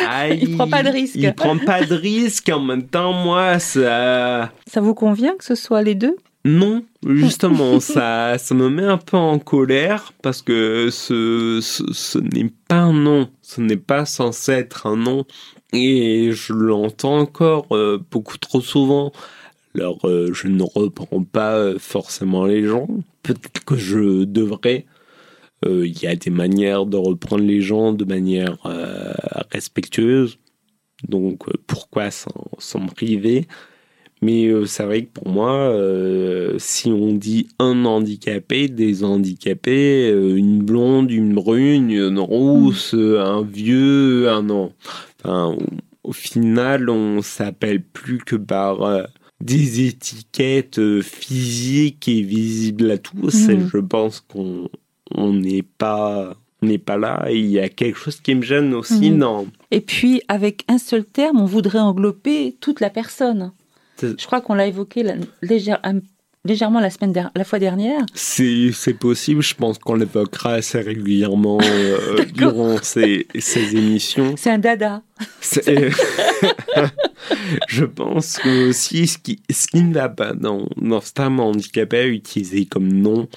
Ah, 0.08 0.30
il 0.30 0.56
prend 0.56 0.68
pas 0.68 0.84
de 0.84 0.90
risque. 0.90 1.16
Il 1.16 1.34
prend 1.34 1.58
pas 1.58 1.84
de 1.84 1.96
risque. 1.96 2.50
En 2.50 2.62
même 2.62 2.88
temps, 2.88 3.14
moi, 3.14 3.60
ça. 3.60 4.52
Ça 4.66 4.82
vous 4.82 4.94
convient 4.94 5.36
que 5.36 5.44
ce 5.44 5.56
soit 5.56 5.82
les 5.82 5.96
deux? 5.96 6.16
Non, 6.46 6.84
justement, 7.06 7.80
ça, 7.80 8.38
ça 8.38 8.56
me 8.56 8.70
met 8.70 8.84
un 8.84 8.98
peu 8.98 9.18
en 9.18 9.40
colère 9.40 10.14
parce 10.22 10.42
que 10.42 10.90
ce, 10.90 11.60
ce, 11.62 11.84
ce 11.92 12.18
n'est 12.18 12.52
pas 12.68 12.78
un 12.78 12.94
nom. 12.94 13.30
Ce 13.42 13.62
n'est 13.62 13.78
pas 13.78 14.06
censé 14.06 14.54
être 14.54 14.88
un 14.88 14.96
nom. 14.96 15.26
Et 15.74 16.32
je 16.32 16.54
l'entends 16.54 17.20
encore 17.20 17.68
euh, 17.72 18.00
beaucoup 18.10 18.38
trop 18.38 18.62
souvent. 18.62 19.12
Alors, 19.76 20.00
euh, 20.06 20.34
je 20.34 20.48
ne 20.48 20.64
reprends 20.64 21.24
pas 21.24 21.56
euh, 21.56 21.78
forcément 21.80 22.46
les 22.46 22.66
gens. 22.66 22.88
Peut-être 23.24 23.64
que 23.64 23.76
je 23.76 24.24
devrais. 24.24 24.86
Euh, 25.66 25.86
Il 25.86 26.02
y 26.02 26.08
a 26.08 26.16
des 26.16 26.32
manières 26.32 26.86
de 26.86 26.98
reprendre 26.98 27.44
les 27.44 27.62
gens 27.62 27.94
de 27.94 28.06
manière 28.06 28.58
euh, 28.66 29.14
respectueuse. 29.52 30.40
Donc, 31.08 31.44
pourquoi 31.68 32.12
s'en 32.12 32.50
s'en 32.58 32.86
priver? 32.88 33.48
Mais 34.22 34.52
c'est 34.66 34.84
vrai 34.84 35.06
que 35.06 35.12
pour 35.14 35.30
moi, 35.30 35.74
si 36.58 36.90
on 36.90 37.14
dit 37.14 37.48
un 37.58 37.86
handicapé, 37.86 38.68
des 38.68 39.06
handicapés, 39.06 40.10
une 40.10 40.62
blonde, 40.62 41.10
une 41.10 41.34
brune, 41.34 41.90
une 41.90 42.20
rousse, 42.20 42.94
euh, 42.96 43.22
un 43.22 43.44
vieux, 43.44 44.28
un 44.30 44.50
an. 44.50 44.74
Enfin, 45.24 45.56
au 46.04 46.12
final, 46.12 46.90
on 46.90 47.22
s'appelle 47.22 47.82
plus 47.82 48.18
que 48.18 48.36
par 48.36 49.08
des 49.42 49.88
étiquettes 49.88 50.80
euh, 50.80 51.02
physiques 51.02 52.08
et 52.08 52.22
visibles 52.22 52.92
à 52.92 52.98
tous. 52.98 53.48
Mhm. 53.48 53.52
Et 53.52 53.68
je 53.72 53.78
pense 53.78 54.20
qu'on 54.22 54.70
on 55.12 55.34
n'est 55.34 55.64
pas 55.64 56.36
n'est 56.62 56.78
pas 56.78 56.98
là. 56.98 57.26
Et 57.30 57.40
il 57.40 57.46
y 57.52 57.60
a 57.60 57.70
quelque 57.70 57.98
chose 57.98 58.20
qui 58.20 58.36
me 58.36 58.42
gêne 58.42 58.74
aussi 58.74 59.12
Mhm. 59.12 59.20
dans 59.20 59.48
Et 59.72 59.80
puis, 59.80 60.22
avec 60.28 60.66
un 60.68 60.78
seul 60.78 61.06
terme, 61.06 61.40
on 61.40 61.46
voudrait 61.46 61.80
englober 61.80 62.58
toute 62.60 62.82
la 62.82 62.90
personne. 62.90 63.54
Je 64.02 64.26
crois 64.26 64.42
qu'on 64.42 64.54
l'a 64.56 64.68
évoqué 64.68 65.04
la- 65.04 65.16
légère- 65.42 65.80
un- 65.84 66.00
légèrement 66.46 66.80
la, 66.80 66.90
semaine 66.90 67.12
der- 67.12 67.32
la 67.36 67.44
fois 67.44 67.60
dernière. 67.60 68.02
C'est, 68.14 68.72
c'est 68.74 68.94
possible, 68.94 69.42
je 69.42 69.56
pense 69.56 69.78
qu'on 69.78 69.96
l'évoquera 69.96 70.54
assez 70.54 70.80
régulièrement 70.80 71.60
euh, 71.62 72.24
durant 72.34 72.78
ces, 72.82 73.28
ces 73.38 73.76
émissions. 73.76 74.36
C'est 74.38 74.52
un 74.52 74.58
dada. 74.60 75.04
C'est- 75.42 75.90
je 77.68 77.86
pense 77.86 78.38
que 78.38 78.70
aussi 78.70 79.08
ce 79.08 79.18
qui, 79.18 79.42
ce 79.50 79.68
qui 79.68 79.82
ne 79.82 79.94
va 79.94 80.10
pas 80.10 80.34
dans, 80.34 80.68
dans 80.78 81.02
ce 81.02 81.14
terme 81.14 81.40
handicapé 81.40 81.98
à 82.00 82.08
utiliser 82.08 82.66
comme 82.66 82.88
nom, 82.92 83.28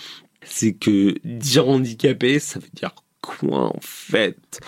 c'est 0.44 0.72
que 0.72 1.14
dire 1.24 1.68
handicapé, 1.68 2.38
ça 2.38 2.58
veut 2.58 2.68
dire 2.74 2.94
quoi 3.20 3.74
en 3.76 3.80
fait? 3.80 4.60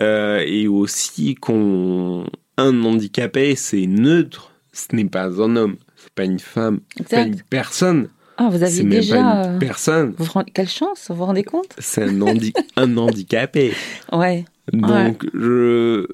Euh, 0.00 0.42
Et 0.46 0.66
aussi 0.68 1.34
qu'on 1.34 2.26
un 2.56 2.84
handicapé, 2.84 3.56
c'est 3.56 3.86
neutre, 3.86 4.52
ce 4.72 4.94
n'est 4.94 5.04
pas 5.04 5.26
un 5.40 5.56
homme, 5.56 5.76
pas 6.14 6.24
une 6.24 6.38
femme, 6.38 6.80
pas 7.10 7.22
une 7.22 7.40
personne, 7.50 8.08
Ah, 8.36 8.48
vous 8.50 8.62
aviez 8.62 8.82
même 8.82 9.00
déjà. 9.00 9.16
pas 9.16 9.20
une 9.48 9.54
euh, 9.56 9.58
personne. 9.58 10.14
vous 10.18 10.28
Quelle 10.52 10.68
chance, 10.68 11.06
vous 11.08 11.16
vous 11.16 11.24
rendez 11.24 11.44
compte? 11.44 11.74
C'est 11.78 12.02
un, 12.04 12.20
handi- 12.22 12.52
un 12.76 12.96
handicapé. 12.96 13.72
Ouais. 14.12 14.44
Donc, 14.72 15.26
je. 15.34 16.06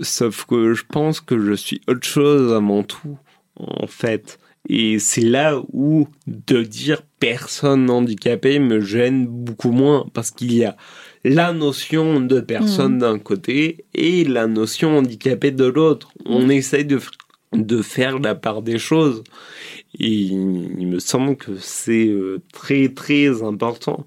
Sauf 0.00 0.46
que 0.46 0.72
je 0.74 0.84
pense 0.90 1.20
que 1.20 1.38
je 1.38 1.52
suis 1.52 1.80
autre 1.88 2.06
chose 2.06 2.52
avant 2.52 2.82
tout, 2.82 3.18
en 3.56 3.86
fait. 3.86 4.38
Et 4.68 4.98
c'est 4.98 5.20
là 5.22 5.60
où 5.72 6.06
de 6.26 6.62
dire 6.62 7.02
personne 7.18 7.90
handicapée 7.90 8.58
me 8.58 8.80
gêne 8.80 9.26
beaucoup 9.26 9.70
moins, 9.72 10.06
parce 10.14 10.30
qu'il 10.30 10.52
y 10.54 10.64
a 10.64 10.76
la 11.24 11.52
notion 11.52 12.20
de 12.20 12.40
personne 12.40 12.98
d'un 12.98 13.18
côté 13.18 13.84
et 13.94 14.24
la 14.24 14.46
notion 14.46 14.96
handicapée 14.98 15.50
de 15.50 15.64
l'autre. 15.64 16.12
On 16.24 16.48
essaye 16.48 16.84
de, 16.84 16.98
f- 16.98 17.08
de 17.52 17.82
faire 17.82 18.18
la 18.18 18.34
part 18.34 18.62
des 18.62 18.78
choses. 18.78 19.24
Et 19.98 20.08
il 20.08 20.86
me 20.86 20.98
semble 20.98 21.36
que 21.36 21.56
c'est 21.56 22.06
euh, 22.06 22.40
très 22.52 22.88
très 22.88 23.42
important. 23.42 24.06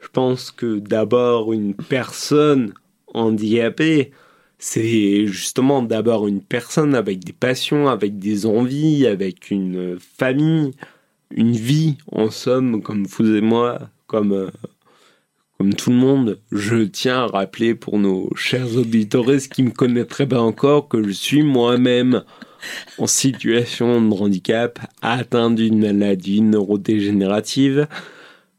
Je 0.00 0.08
pense 0.08 0.50
que 0.50 0.78
d'abord 0.78 1.52
une 1.52 1.74
personne 1.74 2.74
handicapée, 3.14 4.12
c'est 4.58 5.26
justement 5.26 5.82
d'abord 5.82 6.28
une 6.28 6.40
personne 6.40 6.94
avec 6.94 7.24
des 7.24 7.32
passions, 7.32 7.88
avec 7.88 8.18
des 8.18 8.46
envies, 8.46 9.06
avec 9.06 9.50
une 9.50 9.98
famille, 9.98 10.72
une 11.30 11.52
vie 11.52 11.96
en 12.12 12.30
somme, 12.30 12.82
comme 12.82 13.06
vous 13.06 13.34
et 13.34 13.40
moi, 13.40 13.90
comme, 14.06 14.32
euh, 14.32 14.50
comme 15.58 15.74
tout 15.74 15.90
le 15.90 15.96
monde. 15.96 16.38
Je 16.52 16.84
tiens 16.84 17.24
à 17.24 17.26
rappeler 17.26 17.74
pour 17.74 17.98
nos 17.98 18.30
chers 18.36 18.76
auditeurs 18.76 19.26
qui 19.50 19.62
me 19.62 19.70
connaîtraient 19.70 20.28
pas 20.28 20.40
encore 20.40 20.88
que 20.88 21.02
je 21.02 21.12
suis 21.12 21.42
moi-même 21.42 22.22
en 22.98 23.06
situation 23.06 24.00
de 24.00 24.14
handicap, 24.14 24.78
atteint 25.02 25.50
d'une 25.50 25.78
maladie 25.78 26.40
neurodégénérative. 26.40 27.86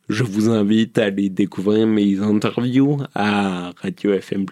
Je 0.09 0.23
vous 0.23 0.49
invite 0.49 0.97
à 0.97 1.05
aller 1.05 1.29
découvrir 1.29 1.87
mes 1.87 2.19
interviews 2.19 2.99
à 3.15 3.71
Radio 3.81 4.13
FM+. 4.13 4.45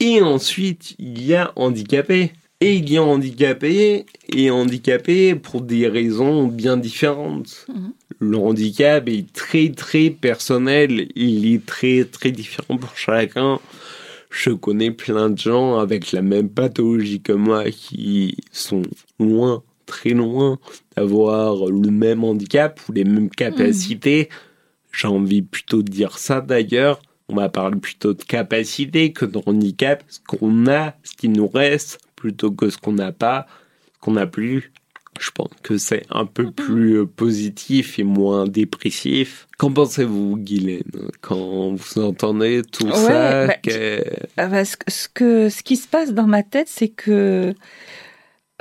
Et 0.00 0.20
ensuite, 0.20 0.94
il 0.98 1.24
y 1.24 1.34
a 1.34 1.52
handicapé. 1.56 2.32
Et 2.60 2.76
il 2.76 2.92
y 2.92 2.96
a 2.96 3.02
handicapé 3.02 4.06
et 4.28 4.50
handicapé 4.52 5.34
pour 5.34 5.62
des 5.62 5.88
raisons 5.88 6.46
bien 6.46 6.76
différentes. 6.76 7.66
Mhm. 7.68 7.92
Le 8.20 8.36
handicap 8.36 9.08
est 9.08 9.32
très 9.32 9.70
très 9.70 10.10
personnel, 10.10 11.08
il 11.16 11.52
est 11.52 11.66
très 11.66 12.04
très 12.04 12.30
différent 12.30 12.76
pour 12.76 12.96
chacun. 12.96 13.58
Je 14.32 14.50
connais 14.50 14.90
plein 14.90 15.28
de 15.28 15.38
gens 15.38 15.78
avec 15.78 16.10
la 16.10 16.22
même 16.22 16.48
pathologie 16.48 17.20
que 17.20 17.32
moi 17.32 17.64
qui 17.70 18.38
sont 18.50 18.82
loin, 19.20 19.62
très 19.84 20.14
loin 20.14 20.58
d'avoir 20.96 21.66
le 21.66 21.90
même 21.90 22.24
handicap 22.24 22.80
ou 22.88 22.92
les 22.92 23.04
mêmes 23.04 23.28
capacités. 23.28 24.30
J'ai 24.90 25.06
envie 25.06 25.42
plutôt 25.42 25.82
de 25.82 25.90
dire 25.90 26.16
ça 26.16 26.40
d'ailleurs. 26.40 27.00
On 27.28 27.36
va 27.36 27.50
parler 27.50 27.78
plutôt 27.78 28.14
de 28.14 28.22
capacité 28.22 29.12
que 29.12 29.26
de 29.26 29.38
handicap. 29.44 30.02
Ce 30.08 30.18
qu'on 30.26 30.66
a, 30.66 30.94
ce 31.02 31.14
qui 31.14 31.28
nous 31.28 31.46
reste, 31.46 32.00
plutôt 32.16 32.50
que 32.50 32.70
ce 32.70 32.78
qu'on 32.78 32.94
n'a 32.94 33.12
pas, 33.12 33.46
ce 33.94 34.00
qu'on 34.00 34.12
n'a 34.12 34.26
plus. 34.26 34.72
Je 35.20 35.30
pense 35.30 35.50
que 35.62 35.76
c'est 35.78 36.04
un 36.10 36.24
peu 36.26 36.50
plus 36.50 36.94
euh, 37.00 37.06
positif 37.06 37.98
et 37.98 38.02
moins 38.02 38.46
dépressif. 38.46 39.46
Qu'en 39.58 39.72
pensez-vous, 39.72 40.36
Guylaine, 40.38 40.82
quand 41.20 41.74
vous 41.74 41.98
entendez 42.02 42.62
tout 42.62 42.86
Ouais, 42.86 42.92
ça 42.96 43.46
bah, 43.46 43.54
que- 43.62 44.04
Ah 44.36 44.46
bah, 44.48 44.64
ce 44.64 44.76
que, 45.12 45.48
ce 45.48 45.62
qui 45.62 45.76
se 45.76 45.86
passe 45.86 46.12
dans 46.12 46.26
ma 46.26 46.42
tête, 46.42 46.68
c'est 46.68 46.88
que 46.88 47.54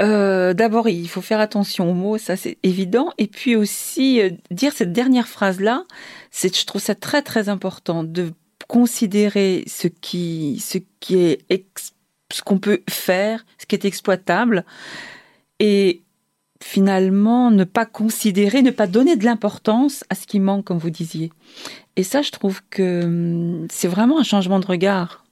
euh, 0.02 0.54
d'abord, 0.54 0.90
il 0.90 1.08
faut 1.08 1.22
faire 1.22 1.40
attention 1.40 1.90
aux 1.92 1.94
mots, 1.94 2.18
ça 2.18 2.36
c'est 2.36 2.58
évident. 2.64 3.12
Et 3.18 3.28
puis 3.28 3.56
aussi, 3.56 4.20
euh, 4.22 4.30
dire 4.50 4.74
cette 4.74 4.94
dernière 4.94 5.28
phrase-là, 5.28 5.86
c'est, 6.32 6.56
je 6.56 6.66
trouve 6.66 6.82
ça 6.82 6.96
très 6.96 7.22
très 7.22 7.50
important 7.50 8.04
de 8.04 8.32
considérer 8.68 9.64
ce 9.68 9.88
qui, 9.88 10.60
ce 10.66 10.80
qui 11.00 11.18
est, 11.18 11.46
ce 12.32 12.42
qu'on 12.42 12.58
peut 12.58 12.82
faire, 12.90 13.46
ce 13.58 13.66
qui 13.66 13.76
est 13.76 13.86
exploitable, 13.86 14.66
et 15.60 16.02
finalement 16.72 17.52
ne 17.52 17.66
pas 17.66 17.86
considérer, 17.86 18.62
ne 18.62 18.72
pas 18.72 18.88
donner 18.88 19.18
de 19.18 19.26
l'importance 19.26 20.06
à 20.10 20.16
ce 20.16 20.26
qui 20.26 20.40
manque, 20.40 20.64
comme 20.64 20.78
vous 20.78 20.90
disiez. 20.90 21.30
Et 21.98 22.04
ça, 22.04 22.22
je 22.22 22.32
trouve 22.32 22.62
que 22.70 23.04
hum, 23.04 23.68
c'est 23.70 23.90
vraiment 23.90 24.20
un 24.20 24.24
changement 24.24 24.60
de 24.62 24.66
regard. 24.66 25.26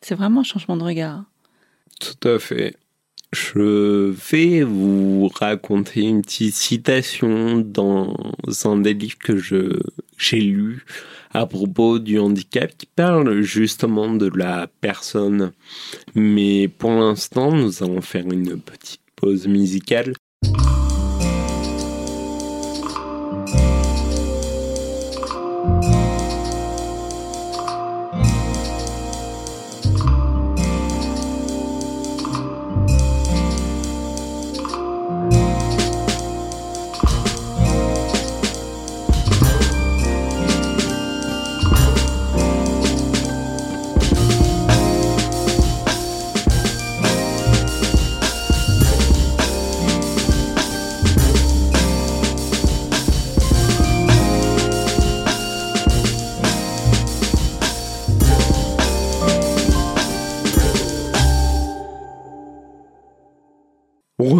C'est 0.00 0.16
vraiment 0.16 0.40
un 0.40 0.44
changement 0.44 0.76
de 0.76 0.82
regard. 0.82 1.22
Tout 2.00 2.28
à 2.28 2.40
fait. 2.40 2.74
Je 3.32 4.10
vais 4.10 4.64
vous 4.64 5.28
raconter 5.28 6.00
une 6.00 6.22
petite 6.22 6.56
citation 6.56 7.58
dans 7.58 8.16
un 8.64 8.76
des 8.78 8.94
livres 8.94 9.18
que 9.18 9.36
je, 9.36 9.78
j'ai 10.18 10.40
lu 10.40 10.84
à 11.30 11.46
propos 11.46 12.00
du 12.00 12.18
handicap 12.18 12.76
qui 12.76 12.86
parle 12.86 13.40
justement 13.42 14.12
de 14.12 14.28
la 14.34 14.66
personne. 14.80 15.52
Mais 16.16 16.66
pour 16.66 16.90
l'instant, 16.90 17.52
nous 17.52 17.84
allons 17.84 18.00
faire 18.00 18.26
une 18.26 18.60
petite 18.60 19.00
pause 19.14 19.46
musicale 19.46 20.14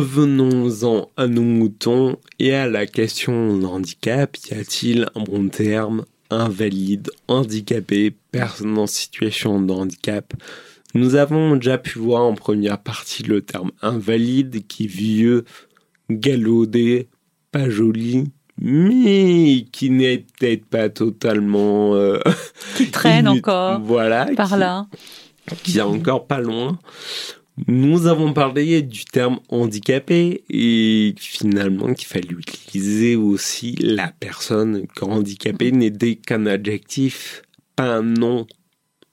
Revenons-en 0.03 1.11
à 1.17 1.29
nos 1.29 1.43
moutons 1.43 2.17
et 2.41 2.53
à 2.55 2.67
la 2.69 2.87
question 2.87 3.57
de 3.57 3.65
handicap. 3.65 4.37
Y 4.51 4.55
a-t-il 4.55 5.07
un 5.15 5.23
bon 5.23 5.49
terme 5.49 6.05
Invalide, 6.29 7.09
handicapé, 7.29 8.13
personne 8.33 8.77
en 8.79 8.89
situation 8.89 9.61
de 9.61 9.73
handicap? 9.73 10.35
Nous 10.95 11.15
avons 11.15 11.55
déjà 11.55 11.79
pu 11.79 12.01
voir 12.01 12.25
en 12.25 12.35
première 12.35 12.79
partie 12.79 13.23
le 13.23 13.43
terme 13.43 13.71
invalide 13.81 14.67
qui 14.67 14.87
est 14.87 14.89
vieux, 14.89 15.45
galvaudé, 16.11 17.07
pas 17.53 17.71
joli, 17.71 18.25
mais 18.61 19.67
qui 19.71 19.91
n'est 19.91 20.19
peut-être 20.19 20.67
pas 20.67 20.89
totalement... 20.89 21.95
Euh, 21.95 22.19
qui 22.77 22.91
traîne 22.91 23.29
encore 23.29 23.79
voilà, 23.81 24.27
par 24.35 24.57
là. 24.57 24.89
Qui 25.63 25.79
est 25.79 25.83
encore 25.83 26.27
pas 26.27 26.41
loin. 26.41 26.77
Nous 27.67 28.07
avons 28.07 28.33
parlé 28.33 28.81
du 28.83 29.05
terme 29.05 29.39
handicapé 29.51 30.43
et 30.49 31.15
finalement 31.19 31.93
qu'il 31.93 32.09
fallait 32.09 32.31
utiliser 32.31 33.15
aussi 33.15 33.77
la 33.79 34.09
personne. 34.09 34.87
Quand 34.97 35.11
handicapé 35.11 35.71
n'est 35.71 36.17
qu'un 36.17 36.47
adjectif, 36.47 37.43
pas 37.77 37.85
un 37.85 38.03
nom. 38.03 38.47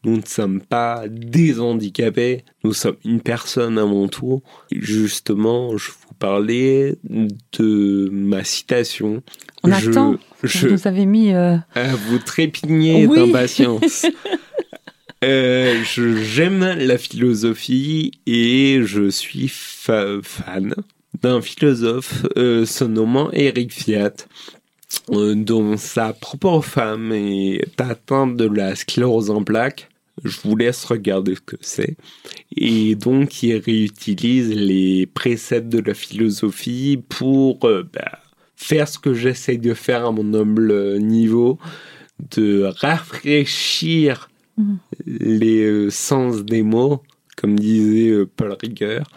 Nous 0.05 0.15
ne 0.15 0.25
sommes 0.25 0.62
pas 0.62 1.03
des 1.10 1.60
handicapés, 1.60 2.45
nous 2.63 2.71
sommes 2.71 2.95
une 3.04 3.19
personne 3.19 3.78
avant 3.78 4.08
tout. 4.08 4.41
justement, 4.71 5.75
je 5.75 5.91
vous 5.91 6.13
parlais 6.17 6.95
de 7.04 8.10
ma 8.10 8.45
citation. 8.45 9.21
On 9.63 9.71
attend. 9.71 10.17
Je, 10.43 10.69
vous 10.69 10.88
avez 10.88 11.06
mis. 11.06 11.34
Euh... 11.34 11.58
vous 12.08 12.19
trépigner 12.19 13.08
d'impatience. 13.08 14.06
Euh, 15.21 15.84
j'aime 15.84 16.62
la 16.62 16.97
philosophie 16.97 18.12
et 18.25 18.82
je 18.86 19.10
suis 19.10 19.49
fan 19.49 20.73
d'un 21.21 21.41
philosophe 21.41 22.25
euh, 22.38 22.65
se 22.65 22.86
nommant 22.86 23.29
Eric 23.34 23.73
Fiat, 23.73 24.13
euh, 25.12 25.36
dont 25.36 25.75
sa 25.75 26.13
propre 26.13 26.62
femme 26.62 27.12
est 27.12 27.82
atteinte 27.82 28.38
de 28.38 28.45
la 28.45 28.75
sclérose 28.75 29.29
en 29.29 29.43
plaques. 29.43 29.89
Je 30.23 30.39
vous 30.41 30.55
laisse 30.55 30.86
regarder 30.86 31.36
ce 31.36 31.41
que 31.41 31.58
c'est. 31.60 31.97
Et 32.55 32.95
donc, 32.95 33.43
il 33.43 33.58
réutilise 33.58 34.53
les 34.53 35.05
préceptes 35.05 35.69
de 35.69 35.79
la 35.79 35.93
philosophie 35.93 37.01
pour 37.10 37.60
bah, 37.60 38.19
faire 38.55 38.88
ce 38.88 38.99
que 38.99 39.13
j'essaie 39.13 39.58
de 39.58 39.73
faire 39.73 40.05
à 40.05 40.12
mon 40.12 40.34
humble 40.34 40.97
niveau, 40.99 41.58
de 42.32 42.63
rafraîchir 42.82 44.29
les 45.06 45.63
euh, 45.63 45.89
sens 45.89 46.43
des 46.43 46.63
mots, 46.63 47.02
comme 47.36 47.60
disait 47.60 48.10
euh, 48.10 48.30
Paul 48.36 48.56
Ricoeur. 48.60 49.10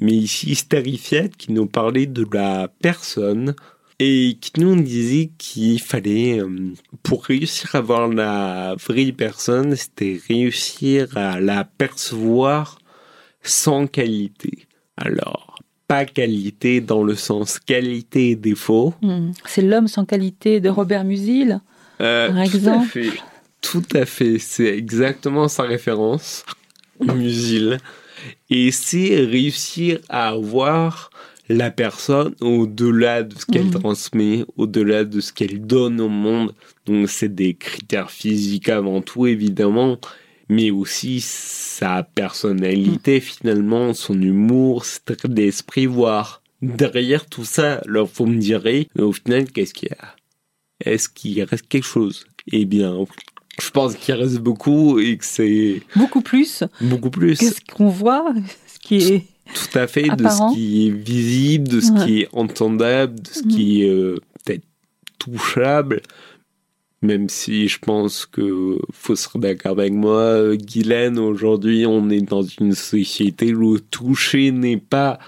Mais 0.00 0.12
ici, 0.12 0.54
Starifiat 0.54 1.28
qui 1.28 1.52
nous 1.52 1.66
parlait 1.66 2.06
de 2.06 2.26
la 2.32 2.68
personne 2.80 3.54
et 3.98 4.38
qui 4.40 4.52
nous 4.58 4.80
disait 4.80 5.30
qu'il 5.36 5.80
fallait, 5.80 6.40
euh, 6.40 6.72
pour 7.02 7.24
réussir 7.24 7.74
à 7.74 7.80
voir 7.80 8.08
la 8.08 8.74
vraie 8.76 9.12
personne, 9.12 9.76
c'était 9.76 10.18
réussir 10.28 11.16
à 11.16 11.40
la 11.40 11.64
percevoir 11.64 12.78
sans 13.42 13.86
qualité. 13.86 14.66
Alors, 14.96 15.58
pas 15.86 16.04
qualité 16.04 16.80
dans 16.80 17.02
le 17.02 17.14
sens 17.14 17.58
qualité 17.58 18.30
et 18.30 18.36
défaut. 18.36 18.94
Hmm. 19.02 19.32
C'est 19.44 19.62
l'homme 19.62 19.88
sans 19.88 20.04
qualité 20.04 20.60
de 20.60 20.68
Robert 20.68 21.04
Musil, 21.04 21.60
par 21.98 22.40
exemple. 22.40 22.88
Tout 22.92 22.98
à 22.98 23.02
fait, 23.02 23.20
c'est 23.62 24.76
exactement 24.76 25.48
sa 25.48 25.64
référence, 25.64 26.44
Musil. 27.00 27.78
Et 28.50 28.70
c'est 28.70 29.24
réussir 29.24 30.00
à 30.08 30.34
voir 30.34 31.10
la 31.48 31.70
personne 31.70 32.34
au-delà 32.40 33.22
de 33.24 33.36
ce 33.36 33.44
qu'elle 33.44 33.66
mhm. 33.66 33.80
transmet, 33.80 34.44
au-delà 34.56 35.04
de 35.04 35.20
ce 35.20 35.32
qu'elle 35.32 35.66
donne 35.66 36.00
au 36.00 36.08
monde. 36.08 36.54
Donc 36.86 37.08
c'est 37.08 37.34
des 37.34 37.54
critères 37.54 38.10
physiques 38.10 38.68
avant 38.68 39.02
tout, 39.02 39.26
évidemment, 39.26 39.98
mais 40.48 40.70
aussi 40.70 41.20
sa 41.20 42.02
personnalité 42.02 43.14
mhm. 43.16 43.20
finalement, 43.20 43.94
son 43.94 44.20
humour, 44.20 44.84
cet 44.84 45.26
d'esprit, 45.26 45.86
voir 45.86 46.42
derrière 46.62 47.26
tout 47.26 47.44
ça. 47.44 47.80
Alors 47.86 48.08
vous 48.14 48.26
me 48.26 48.38
direz, 48.38 48.88
mais 48.94 49.02
au 49.02 49.12
final, 49.12 49.50
qu'est-ce 49.50 49.74
qu'il 49.74 49.88
y 49.88 49.92
a? 49.92 50.14
Est-ce 50.84 51.08
qu'il 51.08 51.42
reste 51.42 51.68
quelque 51.68 51.86
chose? 51.86 52.26
Eh 52.52 52.64
bien, 52.64 52.94
je 53.60 53.70
pense 53.70 53.94
qu'il 53.94 54.14
reste 54.14 54.38
beaucoup 54.38 54.98
et 54.98 55.16
que 55.16 55.24
c'est 55.24 55.82
beaucoup 55.96 56.22
plus. 56.22 56.64
Beaucoup 56.80 57.10
plus. 57.10 57.38
Qu'est-ce 57.38 57.60
qu'on 57.72 57.88
voit, 57.88 58.32
ce 58.66 58.78
qui 58.78 58.96
est 58.96 59.24
tout 59.54 59.78
à 59.78 59.86
fait 59.86 60.08
de 60.08 60.28
ce 60.28 60.54
qui 60.54 60.86
est 60.86 60.90
visible, 60.90 61.68
de 61.68 61.80
ce 61.80 61.92
qui 62.04 62.22
est 62.22 62.28
entendable, 62.32 63.20
de 63.20 63.28
ce 63.28 63.42
qui 63.42 63.82
est 63.82 63.90
euh, 63.90 64.16
peut-être 64.44 64.64
touchable. 65.18 66.02
Même 67.02 67.30
si 67.30 67.66
je 67.66 67.78
pense 67.78 68.26
que 68.26 68.78
faut 68.92 69.16
se 69.16 69.38
d'accord 69.38 69.72
avec 69.72 69.92
moi, 69.92 70.54
Guylaine, 70.54 71.18
aujourd'hui 71.18 71.86
on 71.86 72.10
est 72.10 72.20
dans 72.20 72.42
une 72.42 72.74
société 72.74 73.54
où 73.54 73.74
le 73.74 73.80
toucher 73.80 74.50
n'est 74.50 74.76
pas 74.76 75.18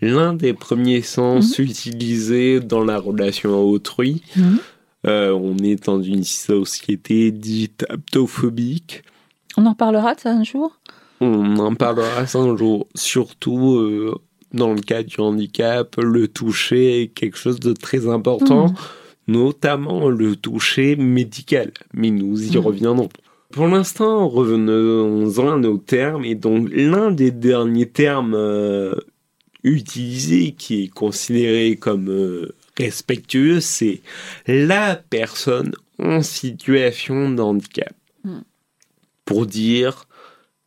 l'un 0.00 0.32
des 0.32 0.54
premiers 0.54 1.02
sens 1.02 1.58
mhm. 1.58 1.66
utilisés 1.66 2.60
dans 2.60 2.82
la 2.82 2.98
relation 2.98 3.52
à 3.52 3.58
autrui. 3.58 4.22
Mhm. 4.36 4.58
Euh, 5.06 5.32
on 5.32 5.56
est 5.58 5.84
dans 5.86 6.02
une 6.02 6.24
société 6.24 7.30
dite 7.30 7.86
aptophobique. 7.88 9.02
On 9.56 9.66
en 9.66 9.74
parlera 9.74 10.14
de 10.14 10.20
ça 10.20 10.30
un 10.32 10.44
jour 10.44 10.78
On 11.20 11.56
en 11.58 11.74
parlera 11.74 12.26
ça 12.26 12.38
un 12.38 12.56
jour. 12.56 12.88
Surtout 12.94 13.76
euh, 13.76 14.14
dans 14.52 14.72
le 14.72 14.80
cas 14.80 15.02
du 15.02 15.20
handicap, 15.20 15.96
le 15.98 16.26
toucher 16.28 17.02
est 17.02 17.08
quelque 17.08 17.38
chose 17.38 17.60
de 17.60 17.72
très 17.72 18.08
important, 18.08 18.68
hmm. 18.68 18.74
notamment 19.28 20.08
le 20.08 20.36
toucher 20.36 20.96
médical. 20.96 21.72
Mais 21.94 22.10
nous 22.10 22.52
y 22.52 22.56
hmm. 22.56 22.60
reviendrons. 22.60 23.08
Pour 23.50 23.66
l'instant, 23.66 24.28
revenons-en 24.28 25.52
à 25.52 25.56
nos 25.56 25.78
termes. 25.78 26.24
Et 26.24 26.34
donc, 26.34 26.68
l'un 26.70 27.10
des 27.10 27.30
derniers 27.30 27.88
termes 27.88 28.34
euh, 28.34 28.94
utilisés 29.62 30.52
qui 30.52 30.84
est 30.84 30.88
considéré 30.88 31.76
comme 31.76 32.08
respectueux, 32.78 33.60
c'est 33.60 34.00
la 34.46 34.96
personne 34.96 35.72
en 35.98 36.22
situation 36.22 37.30
de 37.30 37.42
handicap. 37.42 37.92
Hmm. 38.24 38.40
Pour 39.24 39.46
dire, 39.46 40.06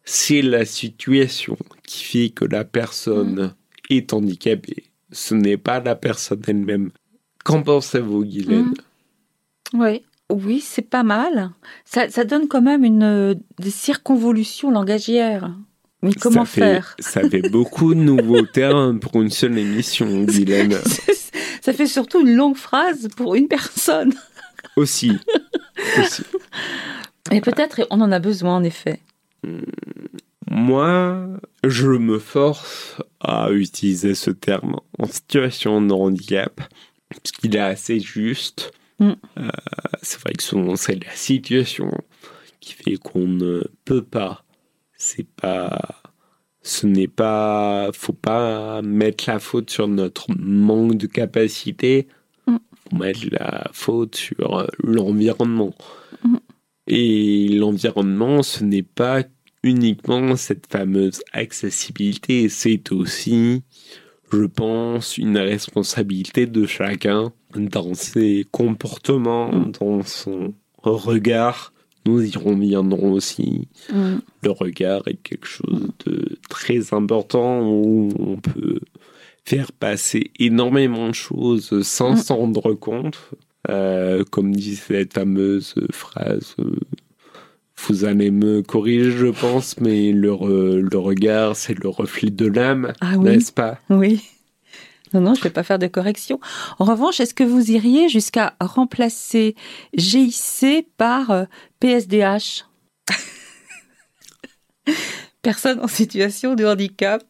c'est 0.04 0.41
la 0.41 0.65
situation 0.65 1.58
qui 1.84 2.04
fait 2.04 2.30
que 2.30 2.45
la 2.45 2.63
personne 2.63 3.54
est 3.89 4.13
handicapé. 4.13 4.84
Ce 5.12 5.34
n'est 5.34 5.58
pas 5.58 5.80
la 5.80 5.95
personne 5.95 6.41
elle-même. 6.47 6.91
Qu'en 7.43 7.63
pensez-vous, 7.63 8.24
Guylaine? 8.26 8.74
Mm. 9.74 9.80
Oui. 9.82 10.02
Oui, 10.30 10.62
c'est 10.62 10.89
pas 10.89 11.04
mal. 11.04 11.52
Ça, 11.84 12.10
ça 12.10 12.24
donne 12.24 12.47
quand 12.47 12.62
même 12.62 12.86
une, 12.86 13.04
euh, 13.04 13.36
des 13.60 13.71
circonvolutions 13.71 14.71
langagières. 14.71 15.54
Mais 16.02 16.13
comment 16.13 16.45
ça 16.45 16.52
fait, 16.52 16.62
faire? 16.62 16.95
Ça 17.00 17.30
fait 17.30 17.50
beaucoup 17.50 17.93
de 17.93 18.00
nouveaux 18.00 18.45
termes 18.45 19.00
pour 19.00 19.21
une 19.21 19.30
seule 19.30 19.58
émission, 19.58 20.24
Guylaine. 20.26 20.78
Ça 21.62 21.74
fait 21.74 21.88
surtout 21.88 22.21
une 22.21 22.36
longue 22.36 22.58
phrase 22.58 23.08
pour 23.15 23.36
une 23.36 23.47
personne. 23.47 24.13
Aussi. 24.76 25.12
Aussi. 26.00 26.24
Et 27.32 27.41
peut-être 27.41 27.88
on 27.89 28.02
en 28.02 28.12
a 28.12 28.19
besoin 28.19 28.58
en 28.58 28.63
effet. 28.63 29.00
Moi, 30.50 31.28
je 31.63 31.88
me 31.88 32.19
force 32.19 32.97
à 33.19 33.52
utiliser 33.52 34.15
ce 34.15 34.32
terme 34.32 34.78
en 35.00 35.06
situation 35.06 35.82
de 35.82 35.93
handicap, 35.93 36.62
parce 37.10 37.32
qu'il 37.32 37.56
est 37.56 37.60
assez 37.60 38.00
juste. 38.00 38.74
Mm. 39.00 39.12
Euh, 39.38 39.50
c'est 40.02 40.19
vrai 40.19 40.34
que 40.34 40.43
souvent 40.43 40.76
c'est 40.76 41.04
la 41.04 41.12
situation 41.15 41.91
qui 42.60 42.74
fait 42.74 42.97
qu'on 42.97 43.28
ne 43.28 43.63
peut 43.86 44.04
pas. 44.04 44.43
C'est 44.97 45.28
pas. 45.28 46.00
Ce 46.62 46.86
n'est 46.86 47.08
pas. 47.08 47.89
Faut 47.93 48.13
pas 48.13 48.82
mettre 48.82 49.26
la 49.28 49.39
faute 49.39 49.69
sur 49.69 49.88
notre 49.88 50.28
manque 50.38 50.97
de 50.97 51.08
capacité. 51.08 52.08
Mm. 52.47 52.58
Faut 52.89 52.97
mettre 52.97 53.19
la 53.32 53.69
faute 53.74 54.15
sur 54.15 54.60
euh, 54.60 54.67
l'environnement. 54.84 55.74
Mm. 56.24 56.38
Et 56.88 57.47
l'environnement, 57.50 58.43
ce 58.43 58.63
n'est 58.63 58.84
pas 58.84 59.24
uniquement 59.63 60.36
cette 60.36 60.67
fameuse 60.67 61.21
accessibilité, 61.34 62.50
c'est 62.50 62.91
aussi, 62.91 63.62
je 64.32 64.45
pense, 64.45 65.17
une 65.17 65.38
responsabilité 65.38 66.47
de 66.47 66.65
chacun 66.65 67.32
dans 67.56 67.93
ses 67.93 68.45
comportements, 68.52 69.52
Mm. 69.52 69.71
dans 69.80 70.04
son 70.04 70.54
regard. 70.84 71.74
Nous 72.05 72.23
y 72.23 72.35
reviendrons 72.37 73.11
aussi. 73.13 73.67
Mm. 73.93 74.15
Le 74.43 74.51
regard 74.51 75.07
est 75.07 75.17
quelque 75.21 75.47
chose 75.47 75.89
de 76.05 76.37
très 76.49 76.93
important 76.93 77.61
où 77.69 78.09
on 78.19 78.37
peut 78.37 78.79
faire 79.45 79.71
passer 79.71 80.31
énormément 80.39 81.09
de 81.09 81.13
choses 81.15 81.81
sans 81.83 82.13
Mm. 82.13 82.17
s'en 82.17 82.35
rendre 82.37 82.73
compte. 82.73 83.19
Euh, 83.69 84.23
comme 84.31 84.55
dit 84.55 84.75
cette 84.75 85.13
fameuse 85.13 85.75
phrase, 85.91 86.55
euh, 86.59 86.75
vous 87.87 88.05
allez 88.05 88.31
me 88.31 88.61
corriger, 88.61 89.11
je 89.11 89.27
pense, 89.27 89.79
mais 89.79 90.11
le, 90.11 90.31
re- 90.31 90.77
le 90.79 90.97
regard, 90.97 91.55
c'est 91.55 91.77
le 91.77 91.89
reflet 91.89 92.29
de 92.31 92.45
l'âme, 92.47 92.93
Ah 93.01 93.13
oui. 93.17 93.25
n'est-ce 93.25 93.51
pas? 93.51 93.79
Oui. 93.89 94.21
Non, 95.13 95.21
non, 95.21 95.34
je 95.34 95.39
ne 95.39 95.43
vais 95.43 95.50
pas 95.50 95.63
faire 95.63 95.80
de 95.80 95.88
correction. 95.88 96.39
En 96.80 96.86
revanche, 96.86 97.19
est-ce 97.19 97.34
que 97.34 97.43
vous 97.43 97.71
iriez 97.71 98.08
jusqu'à 98.08 98.56
remplacer 98.60 99.56
GIC 99.95 100.88
par 100.97 101.32
euh, 101.32 101.45
PSDH 101.80 102.65
Personne 105.41 105.80
en 105.80 105.88
situation 105.88 106.56
de 106.56 106.65
handicap. 106.65 107.24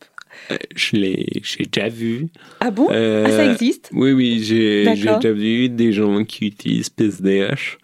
Je 0.75 0.95
l'ai, 0.95 1.27
j'ai 1.43 1.65
déjà 1.65 1.89
vu. 1.89 2.27
Ah 2.59 2.71
bon? 2.71 2.87
Euh, 2.91 3.25
Ah, 3.27 3.31
ça 3.31 3.51
existe? 3.51 3.89
Oui, 3.93 4.11
oui, 4.11 4.41
j'ai, 4.43 4.85
déjà 4.85 5.31
vu 5.31 5.69
des 5.69 5.91
gens 5.91 6.23
qui 6.23 6.47
utilisent 6.47 6.89
PSDH. 6.89 7.77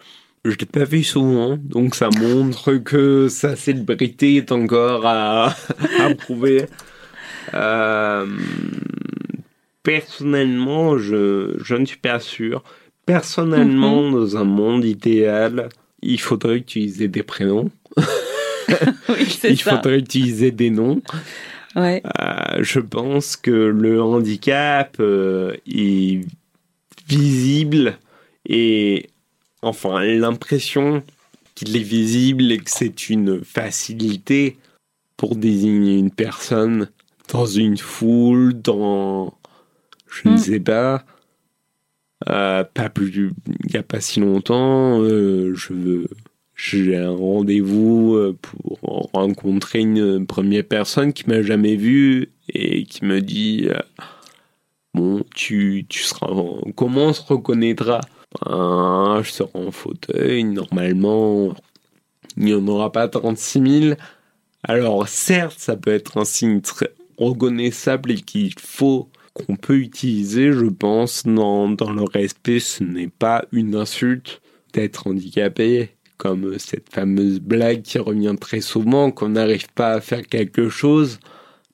Je 0.46 0.56
l'ai 0.58 0.66
pas 0.66 0.86
vu 0.86 1.04
souvent, 1.04 1.58
donc 1.58 1.96
ça 1.96 2.10
montre 2.10 2.74
que 2.84 3.28
sa 3.30 3.56
célébrité 3.56 4.38
est 4.38 4.52
encore 4.52 5.06
à, 5.06 5.56
à 6.00 6.16
prouver. 6.16 6.66
Euh, 7.54 8.26
personnellement, 9.88 10.98
je, 10.98 11.56
je 11.64 11.76
ne 11.76 11.86
suis 11.86 11.98
pas 11.98 12.20
sûr. 12.20 12.62
Personnellement, 13.06 14.12
dans 14.12 14.36
un 14.36 14.44
monde 14.44 14.84
idéal, 14.84 15.70
il 16.02 16.20
faudrait 16.20 16.58
utiliser 16.58 17.08
des 17.08 17.24
prénoms, 17.24 17.72
Oui, 19.10 19.40
il 19.46 19.58
ça. 19.58 19.78
faudrait 19.78 20.00
utiliser 20.00 20.52
des 20.52 20.72
noms. 20.72 21.02
Ouais. 21.78 22.04
Euh, 22.20 22.58
je 22.60 22.82
pense 22.82 23.38
que 23.38 23.52
le 23.52 24.02
handicap 24.02 24.98
euh, 25.00 25.54
est 25.74 26.20
visible 27.08 27.98
et 28.46 29.10
enfin 29.62 30.04
l'impression 30.04 31.02
qu'il 31.56 31.78
est 31.78 31.80
visible 31.80 32.52
et 32.52 32.58
que 32.58 32.70
c'est 32.70 33.10
une 33.10 33.42
facilité 33.42 34.58
pour 35.16 35.38
désigner 35.38 35.98
une 35.98 36.12
personne 36.12 36.90
dans 37.32 37.46
une 37.46 37.78
foule, 37.78 38.54
dans 38.62 39.37
je 40.10 40.30
ne 40.30 40.34
Mm. 40.34 40.38
sais 40.38 40.60
pas. 40.60 41.04
Euh, 42.30 42.64
pas 42.64 42.90
plus, 42.90 43.12
il 43.48 43.70
n'y 43.72 43.78
a 43.78 43.84
pas 43.84 44.02
si 44.02 44.20
longtemps, 44.20 45.00
euh, 45.02 45.54
je 45.54 45.72
veux, 45.74 46.08
j'ai 46.56 46.98
un 46.98 47.12
rendez-vous 47.16 48.16
euh, 48.16 48.36
pour 48.42 49.10
rencontrer 49.14 49.80
une 49.80 50.26
première 50.26 50.64
personne 50.66 51.14
qui 51.14 51.30
m'a 51.30 51.44
jamais 51.44 51.76
vu 51.76 52.32
et 52.50 52.86
qui 52.86 53.06
me 53.06 53.22
dit 53.22 53.68
euh, 53.70 53.78
bon 54.96 55.24
tu 55.36 55.86
tu 55.88 56.02
seras 56.02 56.28
en- 56.28 56.62
comment 56.76 57.06
on 57.08 57.14
se 57.14 57.22
reconnaîtra? 57.22 58.02
Ben, 58.46 59.22
je 59.24 59.30
serai 59.32 59.50
en 59.54 59.70
fauteuil 59.72 60.44
normalement 60.44 61.54
il 62.36 62.46
n'y 62.46 62.54
en 62.54 62.68
aura 62.68 62.92
pas 62.92 63.08
36 63.08 63.82
000 63.90 63.96
alors 64.64 65.08
certes 65.08 65.60
ça 65.60 65.78
peut 65.78 65.92
être 65.92 66.18
un 66.18 66.26
signe 66.26 66.62
très 66.62 66.90
reconnaissable 67.20 68.12
et 68.12 68.16
qu'il 68.22 68.54
faut 68.60 69.08
qu'on 69.46 69.56
peut 69.56 69.78
utiliser 69.78 70.52
je 70.52 70.66
pense 70.66 71.26
dans, 71.26 71.70
dans 71.70 71.92
le 71.92 72.04
respect 72.04 72.60
ce 72.60 72.84
n'est 72.84 73.10
pas 73.10 73.46
une 73.52 73.76
insulte 73.76 74.42
d'être 74.74 75.08
handicapé 75.08 75.92
comme 76.18 76.58
cette 76.58 76.92
fameuse 76.92 77.40
blague 77.40 77.84
qui 77.84 78.00
revient 78.00 78.36
très 78.40 78.62
souvent 78.62 79.12
qu'on 79.12 79.30
n'arrive 79.30 79.72
pas 79.74 79.94
à 79.94 80.02
faire 80.02 80.26
quelque 80.28 80.70
chose, 80.70 81.20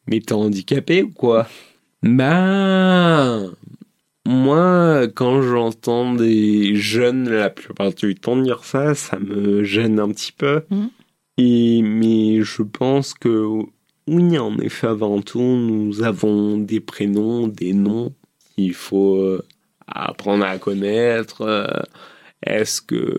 mais 0.08 0.20
t'es 0.20 0.34
handicapé 0.34 1.04
ou 1.04 1.10
quoi? 1.10 1.48
Bah, 2.04 3.40
moi, 4.26 5.08
quand 5.16 5.42
j'entends 5.42 6.14
des 6.14 6.76
jeunes 6.76 7.30
la 7.30 7.50
plupart 7.50 7.94
du 7.94 8.16
temps 8.16 8.38
dire 8.38 8.64
ça, 8.64 8.96
ça 8.96 9.18
me 9.20 9.64
gêne 9.64 10.00
un 10.00 10.10
petit 10.10 10.34
peu. 10.34 10.64
Mhm. 10.70 10.90
Et, 11.38 11.82
mais 11.82 12.42
je 12.42 12.62
pense 12.62 13.14
que 13.14 13.48
oui, 14.08 14.38
en 14.38 14.58
effet, 14.60 14.88
avant 14.88 15.22
tout, 15.22 15.40
nous 15.42 16.04
avons 16.04 16.58
des 16.58 16.80
prénoms, 16.80 17.48
des 17.48 17.74
noms 17.74 18.14
qu'il 18.56 18.74
faut 18.74 19.16
euh, 19.18 19.44
apprendre 19.88 20.46
à 20.46 20.58
connaître. 20.58 21.42
euh, 21.42 21.68
Est-ce 22.46 22.82
que 22.82 23.16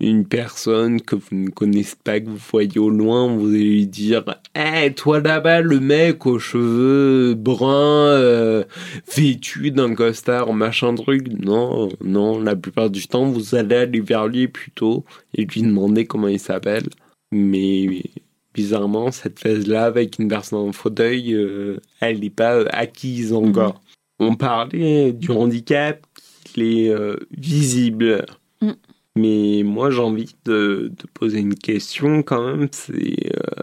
une 0.00 0.26
personne 0.28 1.00
que 1.00 1.16
vous 1.16 1.34
ne 1.36 1.48
connaissez 1.50 1.96
pas, 2.04 2.20
que 2.20 2.28
vous 2.28 2.36
voyez 2.50 2.78
au 2.78 2.90
loin, 2.90 3.34
vous 3.34 3.48
allez 3.48 3.64
lui 3.64 3.86
dire 3.86 4.24
Hé, 4.54 4.92
toi 4.94 5.20
là-bas, 5.20 5.62
le 5.62 5.80
mec 5.80 6.26
aux 6.26 6.38
cheveux 6.38 7.34
bruns, 7.34 8.08
euh, 8.10 8.64
vêtu 9.16 9.70
d'un 9.70 9.94
costard, 9.94 10.52
machin 10.52 10.94
truc. 10.94 11.28
Non, 11.40 11.88
non, 12.02 12.38
la 12.40 12.56
plupart 12.56 12.90
du 12.90 13.06
temps, 13.08 13.24
vous 13.26 13.54
allez 13.54 13.76
aller 13.76 14.00
vers 14.00 14.26
lui 14.28 14.48
plutôt 14.48 15.04
et 15.34 15.44
lui 15.46 15.62
demander 15.62 16.06
comment 16.06 16.28
il 16.28 16.40
s'appelle. 16.40 16.88
Mais 17.32 18.02
bizarrement, 18.56 19.12
cette 19.12 19.38
phase-là, 19.38 19.84
avec 19.84 20.18
une 20.18 20.28
personne 20.28 20.58
en 20.58 20.72
fauteuil, 20.72 21.34
euh, 21.34 21.78
elle 22.00 22.20
n'est 22.20 22.30
pas 22.30 22.62
acquise 22.70 23.34
encore. 23.34 23.82
On 24.18 24.34
parlait 24.34 25.12
du 25.12 25.30
handicap, 25.30 26.04
qu'il 26.44 26.62
est 26.62 26.88
euh, 26.88 27.16
visible. 27.36 28.24
Mm. 28.62 28.70
Mais 29.16 29.62
moi, 29.62 29.90
j'ai 29.90 30.00
envie 30.00 30.34
de, 30.46 30.90
de 30.90 31.06
poser 31.12 31.40
une 31.40 31.54
question 31.54 32.22
quand 32.22 32.42
même. 32.46 32.68
C'est 32.72 33.30
euh, 33.36 33.62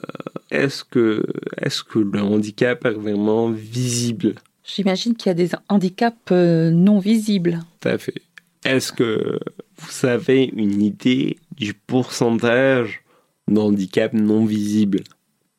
est-ce 0.51 0.83
que, 0.83 1.25
est 1.59 1.83
que 1.83 1.99
le 1.99 2.21
handicap 2.21 2.85
est 2.85 2.91
vraiment 2.91 3.49
visible? 3.49 4.35
J'imagine 4.63 5.15
qu'il 5.15 5.29
y 5.29 5.31
a 5.31 5.33
des 5.33 5.49
handicaps 5.69 6.31
non 6.31 6.99
visibles. 6.99 7.59
Tout 7.81 7.89
à 7.89 7.97
fait. 7.97 8.21
Est-ce 8.63 8.93
que 8.93 9.39
vous 9.77 10.07
avez 10.07 10.51
une 10.55 10.81
idée 10.81 11.37
du 11.57 11.73
pourcentage 11.73 13.02
d'handicap 13.47 14.13
non 14.13 14.45
visible 14.45 15.01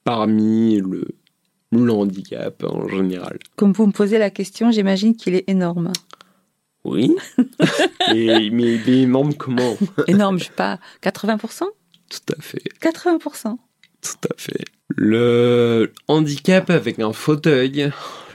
parmi 0.05 0.81
le, 0.81 1.07
le 1.73 1.93
handicap 1.93 2.63
en 2.65 2.89
général 2.89 3.39
Comme 3.57 3.73
vous 3.73 3.87
me 3.87 3.93
posez 3.93 4.19
la 4.19 4.31
question, 4.31 4.71
j'imagine 4.71 5.17
qu'il 5.17 5.35
est 5.35 5.45
énorme. 5.49 5.93
Oui. 6.85 7.15
Et, 8.15 8.51
mais 8.51 8.75
énorme 8.87 9.35
comment? 9.35 9.77
Énorme, 10.07 10.39
je 10.39 10.45
sais 10.45 10.51
pas, 10.51 10.79
80% 11.03 11.61
Tout 12.11 12.35
à 12.37 12.43
fait. 12.43 12.63
80%. 12.81 13.57
Tout 14.03 14.29
à 14.31 14.35
fait. 14.37 14.65
Le 14.89 15.93
handicap 16.09 16.69
avec 16.69 16.99
un 16.99 17.15
fauteuil, 17.15 17.91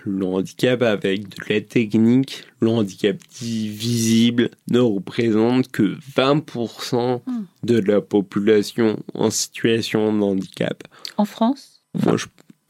le 0.05 0.25
handicap 0.25 0.81
avec 0.81 1.29
de 1.29 1.35
la 1.53 1.61
technique, 1.61 2.43
le 2.61 2.69
handicap 2.69 3.17
visible 3.41 4.49
ne 4.69 4.79
représente 4.79 5.69
que 5.71 5.97
20% 6.15 7.21
Hmm. 7.25 7.43
de 7.63 7.79
la 7.79 8.01
population 8.01 8.97
en 9.13 9.29
situation 9.29 10.13
de 10.17 10.21
handicap. 10.23 10.83
En 11.17 11.25
France? 11.25 11.81
Moi, 12.05 12.17
je, 12.17 12.25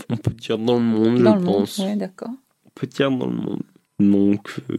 on 0.09 0.17
peut 0.17 0.31
dire 0.33 0.57
dans 0.57 0.79
le 0.79 0.85
monde, 0.85 1.21
Dans 1.21 1.33
je 1.35 1.39
le 1.39 1.45
monde, 1.45 1.55
pense. 1.59 1.77
ouais, 1.79 1.95
d'accord. 1.95 2.31
On 2.65 2.69
peut 2.75 2.87
dire 2.87 3.11
dans 3.11 3.27
le 3.27 3.35
monde. 3.35 3.63
Donc, 3.99 4.49
euh, 4.69 4.77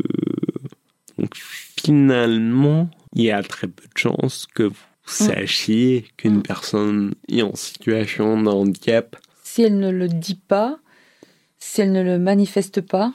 donc 1.19 1.35
finalement, 1.37 2.89
il 3.15 3.23
y 3.25 3.31
a 3.31 3.43
très 3.43 3.67
peu 3.69 3.85
de 3.85 3.99
chances 3.99 4.47
que 4.55 4.63
vous 4.65 4.75
sachiez 5.05 6.07
qu'une 6.17 6.39
Mm. 6.39 6.43
personne 6.43 7.15
est 7.29 7.43
en 7.43 7.55
situation 7.55 8.41
de 8.43 8.49
handicap. 8.49 9.17
Si 9.43 9.63
elle 9.63 9.79
ne 9.79 9.91
le 9.91 10.09
dit 10.09 10.37
pas, 10.49 10.79
si 11.61 11.83
elle 11.83 11.93
ne 11.93 12.03
le 12.03 12.19
manifeste 12.19 12.81
pas, 12.81 13.13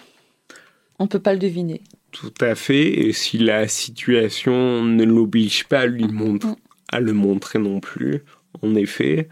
on 1.00 1.08
peut 1.08 1.20
pas 1.20 1.34
le 1.34 1.40
deviner. 1.40 1.82
Tout 2.12 2.34
à 2.40 2.56
fait. 2.56 2.88
Et 3.08 3.12
si 3.12 3.38
la 3.38 3.68
situation 3.68 4.84
ne 4.86 5.04
l'oblige 5.04 5.66
pas 5.66 5.82
à 5.82 5.86
lui 5.88 6.08
montrer, 6.08 6.50
Mm. 6.52 6.56
à 6.92 7.00
le 7.02 7.12
montrer 7.14 7.60
non 7.60 7.80
plus, 7.82 8.24
en 8.62 8.76
effet. 8.76 9.28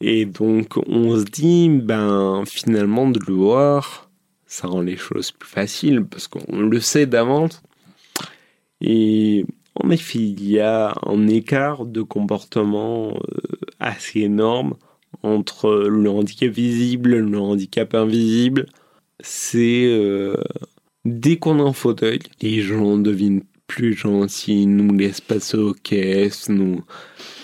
Et 0.00 0.26
donc, 0.26 0.76
on 0.86 1.16
se 1.18 1.24
dit, 1.24 1.70
ben, 1.70 2.44
finalement, 2.46 3.08
de 3.08 3.20
le 3.26 3.32
voir, 3.34 4.10
ça 4.46 4.68
rend 4.68 4.80
les 4.82 4.96
choses 4.96 5.32
plus 5.32 5.48
faciles 5.48 6.04
parce 6.04 6.28
qu'on 6.28 6.58
le 6.60 6.80
sait 6.80 7.06
d'avance. 7.06 7.62
Et 8.80 9.44
en 9.74 9.90
effet, 9.90 10.18
il 10.18 10.48
y 10.48 10.60
a 10.60 10.94
un 11.06 11.26
écart 11.28 11.84
de 11.86 12.02
comportement 12.02 13.10
euh, 13.10 13.40
assez 13.80 14.20
énorme 14.20 14.74
entre 15.22 15.88
le 15.88 16.10
handicap 16.10 16.50
visible 16.50 17.14
et 17.14 17.20
le 17.20 17.38
handicap 17.38 17.94
invisible. 17.94 18.66
C'est 19.20 19.86
euh, 19.86 20.34
dès 21.04 21.36
qu'on 21.36 21.58
a 21.60 21.68
un 21.68 21.72
fauteuil, 21.72 22.20
les 22.40 22.60
gens 22.60 22.96
deviennent 22.98 23.42
plus 23.66 23.94
gentils, 23.94 24.66
nous 24.66 24.94
laissent 24.96 25.20
passer 25.20 25.58
aux 25.58 25.74
caisses, 25.74 26.48
nous 26.48 26.82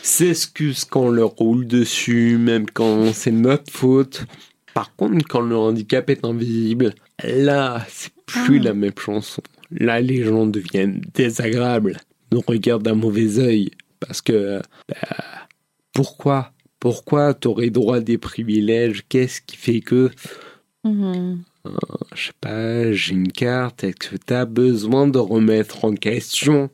s'excusent 0.02 0.84
quand 0.84 1.02
on 1.04 1.10
leur 1.10 1.30
roule 1.30 1.66
dessus, 1.66 2.38
même 2.38 2.66
quand 2.70 3.12
c'est 3.12 3.30
notre 3.30 3.70
faute. 3.70 4.24
Par 4.72 4.94
contre, 4.96 5.26
quand 5.28 5.40
le 5.40 5.56
handicap 5.56 6.08
est 6.10 6.24
invisible, 6.24 6.94
là, 7.22 7.84
c'est 7.88 8.12
plus 8.26 8.58
Ah. 8.60 8.64
la 8.64 8.74
même 8.74 8.98
chanson. 8.98 9.42
Là, 9.70 10.00
les 10.00 10.24
gens 10.24 10.46
deviennent 10.46 11.02
désagréables, 11.14 11.98
nous 12.32 12.42
regardent 12.46 12.82
d'un 12.84 12.94
mauvais 12.94 13.38
œil, 13.38 13.70
parce 14.00 14.22
que 14.22 14.60
bah, 14.88 15.46
pourquoi 15.92 16.52
Pourquoi 16.88 17.32
t'aurais 17.32 17.70
droit 17.70 17.96
à 17.96 18.00
des 18.00 18.18
privilèges? 18.18 19.04
Qu'est-ce 19.08 19.40
qui 19.40 19.56
fait 19.56 19.80
que 19.80 20.10
Mhm. 20.84 21.42
je 22.14 22.26
sais 22.26 22.32
pas, 22.42 22.92
j'ai 22.92 23.14
une 23.14 23.32
carte, 23.32 23.84
est-ce 23.84 23.96
que 24.10 24.16
tu 24.16 24.34
as 24.34 24.44
besoin 24.44 25.06
de 25.08 25.16
remettre 25.16 25.86
en 25.86 25.94
question 25.94 26.68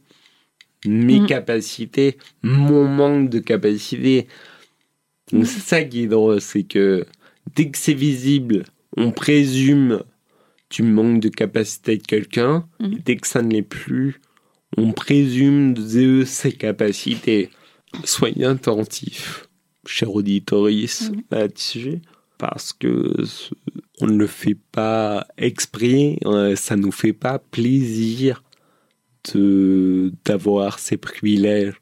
mes 0.84 1.20
Mm. 1.20 1.26
capacités, 1.26 2.18
mon 2.42 2.88
manque 2.88 3.30
de 3.30 3.38
capacité 3.38 4.26
C'est 5.30 5.44
ça 5.60 5.84
qui 5.84 6.02
est 6.02 6.06
drôle, 6.08 6.40
c'est 6.40 6.64
que 6.64 7.06
dès 7.54 7.70
que 7.70 7.78
c'est 7.78 7.94
visible, 7.94 8.64
on 8.96 9.12
présume 9.12 10.02
tu 10.70 10.82
manques 10.82 11.20
de 11.20 11.28
capacité 11.28 11.96
de 11.98 12.02
quelqu'un, 12.02 12.66
Mm. 12.80 12.92
et 12.94 12.98
dès 13.04 13.16
que 13.16 13.28
ça 13.28 13.42
ne 13.42 13.50
l'est 13.52 13.62
plus, 13.62 14.20
on 14.76 14.90
présume 14.90 15.72
de 15.74 16.24
ses 16.24 16.50
capacités. 16.50 17.50
Soyez 18.04 18.44
attentifs, 18.44 19.48
chers 19.86 20.14
auditoris, 20.14 21.10
Mm. 21.10 21.20
là-dessus, 21.30 22.00
parce 22.38 22.72
que 22.72 23.14
on 24.00 24.06
ne 24.06 24.16
le 24.16 24.26
fait 24.26 24.56
pas 24.72 25.26
exprès, 25.36 26.18
euh, 26.24 26.56
ça 26.56 26.76
nous 26.76 26.92
fait 26.92 27.12
pas 27.12 27.38
plaisir 27.38 28.42
de 29.32 30.12
d'avoir 30.24 30.78
ces 30.78 30.96
privilèges, 30.96 31.74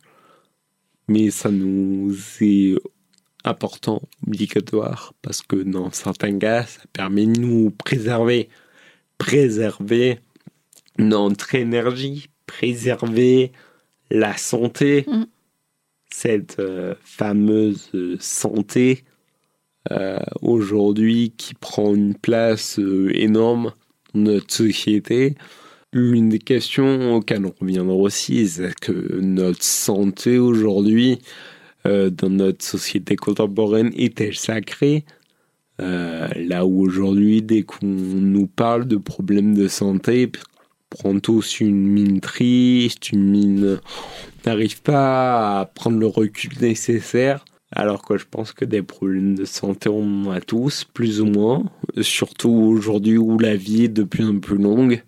mais 1.07 1.31
ça 1.31 1.51
nous 1.51 2.13
est 2.41 2.75
important, 3.45 4.03
obligatoire, 4.27 5.15
parce 5.23 5.43
que 5.43 5.57
dans 5.57 5.91
certains 5.93 6.37
cas, 6.39 6.65
ça 6.67 6.81
permet 6.93 7.27
de 7.27 7.39
nous 7.41 7.71
préserver, 7.71 8.49
préserver 9.17 10.19
notre 10.99 11.55
énergie, 11.55 12.29
préserver 12.47 13.53
la 14.11 14.37
santé, 14.37 15.05
Mm. 15.07 15.25
Cette 16.11 16.59
euh, 16.59 16.95
fameuse 17.03 17.91
euh, 17.95 18.17
santé 18.21 19.05
euh, 19.91 20.19
aujourd'hui 20.43 21.33
qui 21.37 21.55
prend 21.55 21.95
une 21.95 22.15
place 22.15 22.79
énorme 23.13 23.73
dans 24.15 24.21
notre 24.21 24.53
société. 24.53 25.37
L'une 25.93 26.29
des 26.29 26.39
questions 26.39 27.15
auxquelles 27.15 27.47
on 27.47 27.55
reviendra 27.59 27.95
aussi, 27.95 28.47
c'est 28.47 28.75
que 28.75 29.21
notre 29.21 29.63
santé 29.63 30.39
aujourd'hui, 30.39 31.19
dans 31.85 32.29
notre 32.29 32.63
société 32.63 33.17
contemporaine, 33.17 33.91
est-elle 33.97 34.37
sacrée? 34.37 35.07
Là 35.79 36.67
où 36.67 36.83
aujourd'hui, 36.83 37.41
dès 37.41 37.63
qu'on 37.63 37.87
nous 37.87 38.47
parle 38.47 38.87
de 38.87 38.97
problèmes 38.97 39.55
de 39.55 39.69
santé, 39.69 40.31
on 40.37 40.97
prend 40.97 41.19
tous 41.21 41.61
une 41.61 41.89
mine 41.89 42.21
triste, 42.21 43.11
une 43.11 43.31
mine... 43.31 43.81
N'arrive 44.47 44.83
pas 44.83 45.61
à 45.61 45.65
prendre 45.67 45.99
le 45.99 46.07
recul 46.07 46.53
nécessaire. 46.61 47.45
Alors 47.71 48.03
que 48.03 48.17
je 48.17 48.25
pense 48.25 48.53
que 48.53 48.65
des 48.65 48.83
problèmes 48.83 49.35
de 49.35 49.45
santé, 49.45 49.91
on 49.91 50.27
en 50.27 50.31
a 50.31 50.41
tous, 50.41 50.85
plus 50.85 51.21
ou 51.21 51.27
moins. 51.27 51.65
Surtout 52.01 52.51
aujourd'hui 52.51 53.19
où 53.19 53.39
la 53.39 53.57
vie 53.57 53.85
est 53.85 53.89
de 53.89 54.05
plus 54.05 54.27
en 54.27 54.39
plus 54.39 54.57
longue. 54.57 55.03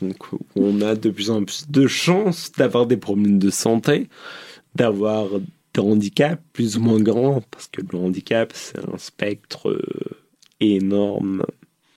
Donc 0.00 0.16
on 0.54 0.80
a 0.80 0.94
de 0.94 1.10
plus 1.10 1.30
en 1.30 1.44
plus 1.44 1.68
de 1.68 1.86
chances 1.88 2.52
d'avoir 2.52 2.86
des 2.86 2.96
problèmes 2.96 3.40
de 3.40 3.50
santé, 3.50 4.08
d'avoir 4.76 5.28
des 5.74 5.80
handicaps 5.80 6.40
plus 6.52 6.76
ou 6.76 6.80
moins 6.80 7.00
grands, 7.00 7.42
parce 7.50 7.66
que 7.66 7.82
le 7.90 7.98
handicap, 7.98 8.52
c'est 8.54 8.78
un 8.78 8.98
spectre 8.98 9.70
euh, 9.70 9.82
énorme. 10.60 11.44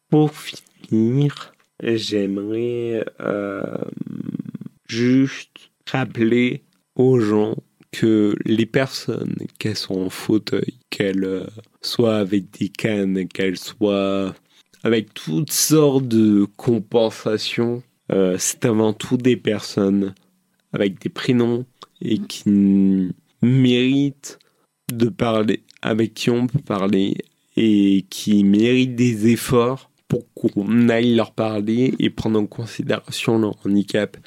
Pour 0.10 0.32
finir, 0.32 1.54
j'aimerais 1.82 3.06
euh, 3.22 3.62
juste 4.88 5.71
rappeler 5.92 6.64
aux 6.96 7.20
gens 7.20 7.56
que 7.92 8.36
les 8.46 8.66
personnes, 8.66 9.36
qu'elles 9.60 9.76
soient 9.76 9.98
en 9.98 10.10
fauteuil, 10.10 10.80
qu'elles 10.90 11.24
euh, 11.24 11.48
soient 11.82 12.18
avec 12.18 12.52
des 12.60 12.70
cannes, 12.70 13.28
qu'elles 13.28 13.58
soient 13.58 14.34
avec 14.84 15.14
toutes 15.14 15.52
sortes 15.52 16.08
de 16.08 16.46
compensations, 16.58 17.84
euh, 18.12 18.36
c'est 18.40 18.66
avant 18.66 18.94
tout 18.94 19.18
des 19.18 19.38
personnes 19.38 20.14
avec 20.74 21.00
des 21.02 21.10
prénoms 21.10 21.66
et 22.02 22.20
qui 22.20 23.12
méritent 23.42 24.40
de 24.92 25.10
parler, 25.10 25.64
avec 25.82 26.14
qui 26.14 26.30
on 26.30 26.48
peut 26.48 26.60
parler 26.60 27.18
et 27.58 28.06
qui 28.10 28.44
méritent 28.44 28.96
des 28.96 29.28
efforts 29.28 29.92
pour 30.08 30.26
qu'on 30.34 30.90
aille 30.90 31.16
leur 31.16 31.32
parler 31.32 31.94
et 32.00 32.10
prendre 32.10 32.40
en 32.40 32.46
considération 32.46 33.38
leur 33.38 33.56
handicap. 33.66 34.18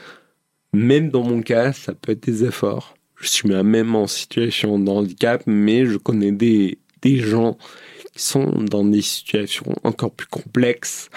Même 0.74 1.10
dans 1.10 1.22
mon 1.22 1.40
cas, 1.42 1.72
ça 1.72 1.92
peut 1.94 2.12
être 2.12 2.24
des 2.24 2.44
efforts. 2.44 2.94
Je 3.16 3.28
suis 3.28 3.48
même 3.48 3.94
en 3.94 4.06
situation 4.06 4.78
de 4.78 4.90
handicap, 4.90 5.42
mais 5.46 5.86
je 5.86 5.96
connais 5.96 6.32
des, 6.32 6.78
des 7.02 7.18
gens 7.18 7.56
qui 8.14 8.22
sont 8.22 8.50
dans 8.62 8.84
des 8.84 9.02
situations 9.02 9.74
encore 9.82 10.10
plus 10.10 10.26
complexes 10.26 11.08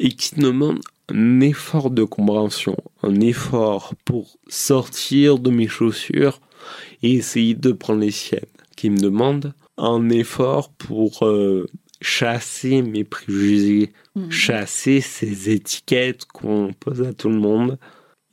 et 0.00 0.08
qui 0.08 0.34
demandent 0.34 0.80
un 1.08 1.40
effort 1.40 1.90
de 1.90 2.02
compréhension, 2.04 2.76
un 3.02 3.20
effort 3.20 3.94
pour 4.04 4.36
sortir 4.48 5.38
de 5.38 5.50
mes 5.50 5.68
chaussures 5.68 6.40
et 7.02 7.12
essayer 7.14 7.54
de 7.54 7.72
prendre 7.72 8.00
les 8.00 8.10
siennes, 8.10 8.40
qui 8.76 8.90
me 8.90 8.98
demandent 8.98 9.54
un 9.78 10.08
effort 10.10 10.70
pour 10.70 11.24
euh, 11.24 11.66
chasser 12.00 12.82
mes 12.82 13.04
préjugés, 13.04 13.92
Mhm. 14.16 14.30
chasser 14.30 15.00
ces 15.02 15.50
étiquettes 15.50 16.24
qu'on 16.24 16.72
pose 16.80 17.02
à 17.02 17.12
tout 17.12 17.28
le 17.28 17.38
monde, 17.38 17.78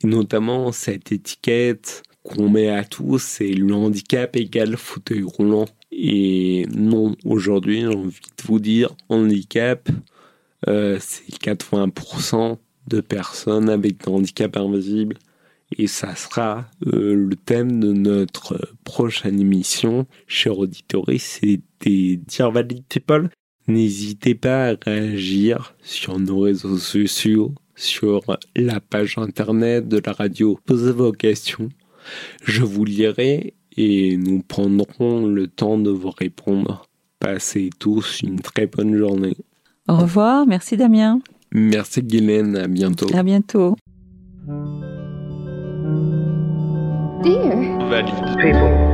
notamment 0.06 0.72
cette 0.72 1.12
étiquette 1.12 2.02
qu'on 2.22 2.48
met 2.48 2.70
à 2.70 2.84
tous, 2.84 3.22
c'est 3.22 3.52
le 3.52 3.74
handicap 3.74 4.34
égale 4.36 4.76
fauteuil 4.76 5.22
roulant. 5.22 5.66
Et 5.92 6.66
non, 6.74 7.14
aujourd'hui, 7.24 7.80
j'ai 7.80 7.86
envie 7.88 8.20
de 8.20 8.42
vous 8.44 8.58
dire, 8.58 8.96
handicap, 9.08 9.88
euh, 10.66 10.98
c'est 11.00 11.28
80% 11.28 12.56
de 12.88 13.00
personnes 13.00 13.68
avec 13.68 14.04
des 14.04 14.10
handicaps 14.10 14.56
invisibles. 14.56 15.16
Et 15.76 15.86
ça 15.86 16.14
sera 16.14 16.66
euh, 16.86 17.14
le 17.14 17.36
thème 17.36 17.80
de 17.80 17.92
notre 17.92 18.58
prochaine 18.84 19.40
émission, 19.40 20.06
cher 20.26 20.58
auditorie, 20.58 21.18
c'était 21.18 22.20
Dear 22.26 22.52
Valid 22.52 22.84
People. 22.88 23.30
N'hésitez 23.66 24.34
pas 24.34 24.68
à 24.68 24.74
réagir 24.84 25.74
sur 25.82 26.18
nos 26.18 26.40
réseaux 26.40 26.76
sociaux, 26.76 27.54
sur 27.76 28.22
la 28.56 28.80
page 28.80 29.18
internet 29.18 29.88
de 29.88 30.00
la 30.04 30.12
radio. 30.12 30.58
Posez 30.64 30.92
vos 30.92 31.12
questions. 31.12 31.68
Je 32.44 32.62
vous 32.62 32.84
lirai 32.84 33.54
et 33.76 34.16
nous 34.16 34.42
prendrons 34.42 35.26
le 35.26 35.46
temps 35.48 35.78
de 35.78 35.90
vous 35.90 36.10
répondre. 36.10 36.86
Passez 37.18 37.70
tous 37.78 38.20
une 38.22 38.40
très 38.40 38.66
bonne 38.66 38.96
journée. 38.96 39.36
Au 39.88 39.96
revoir, 39.96 40.46
merci 40.46 40.76
Damien. 40.76 41.20
Merci 41.52 42.02
Guylaine, 42.02 42.56
à 42.56 42.66
bientôt. 42.66 43.06
À 43.14 43.22
bientôt. 43.22 43.76
Dear. 47.22 48.93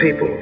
People 0.00 0.39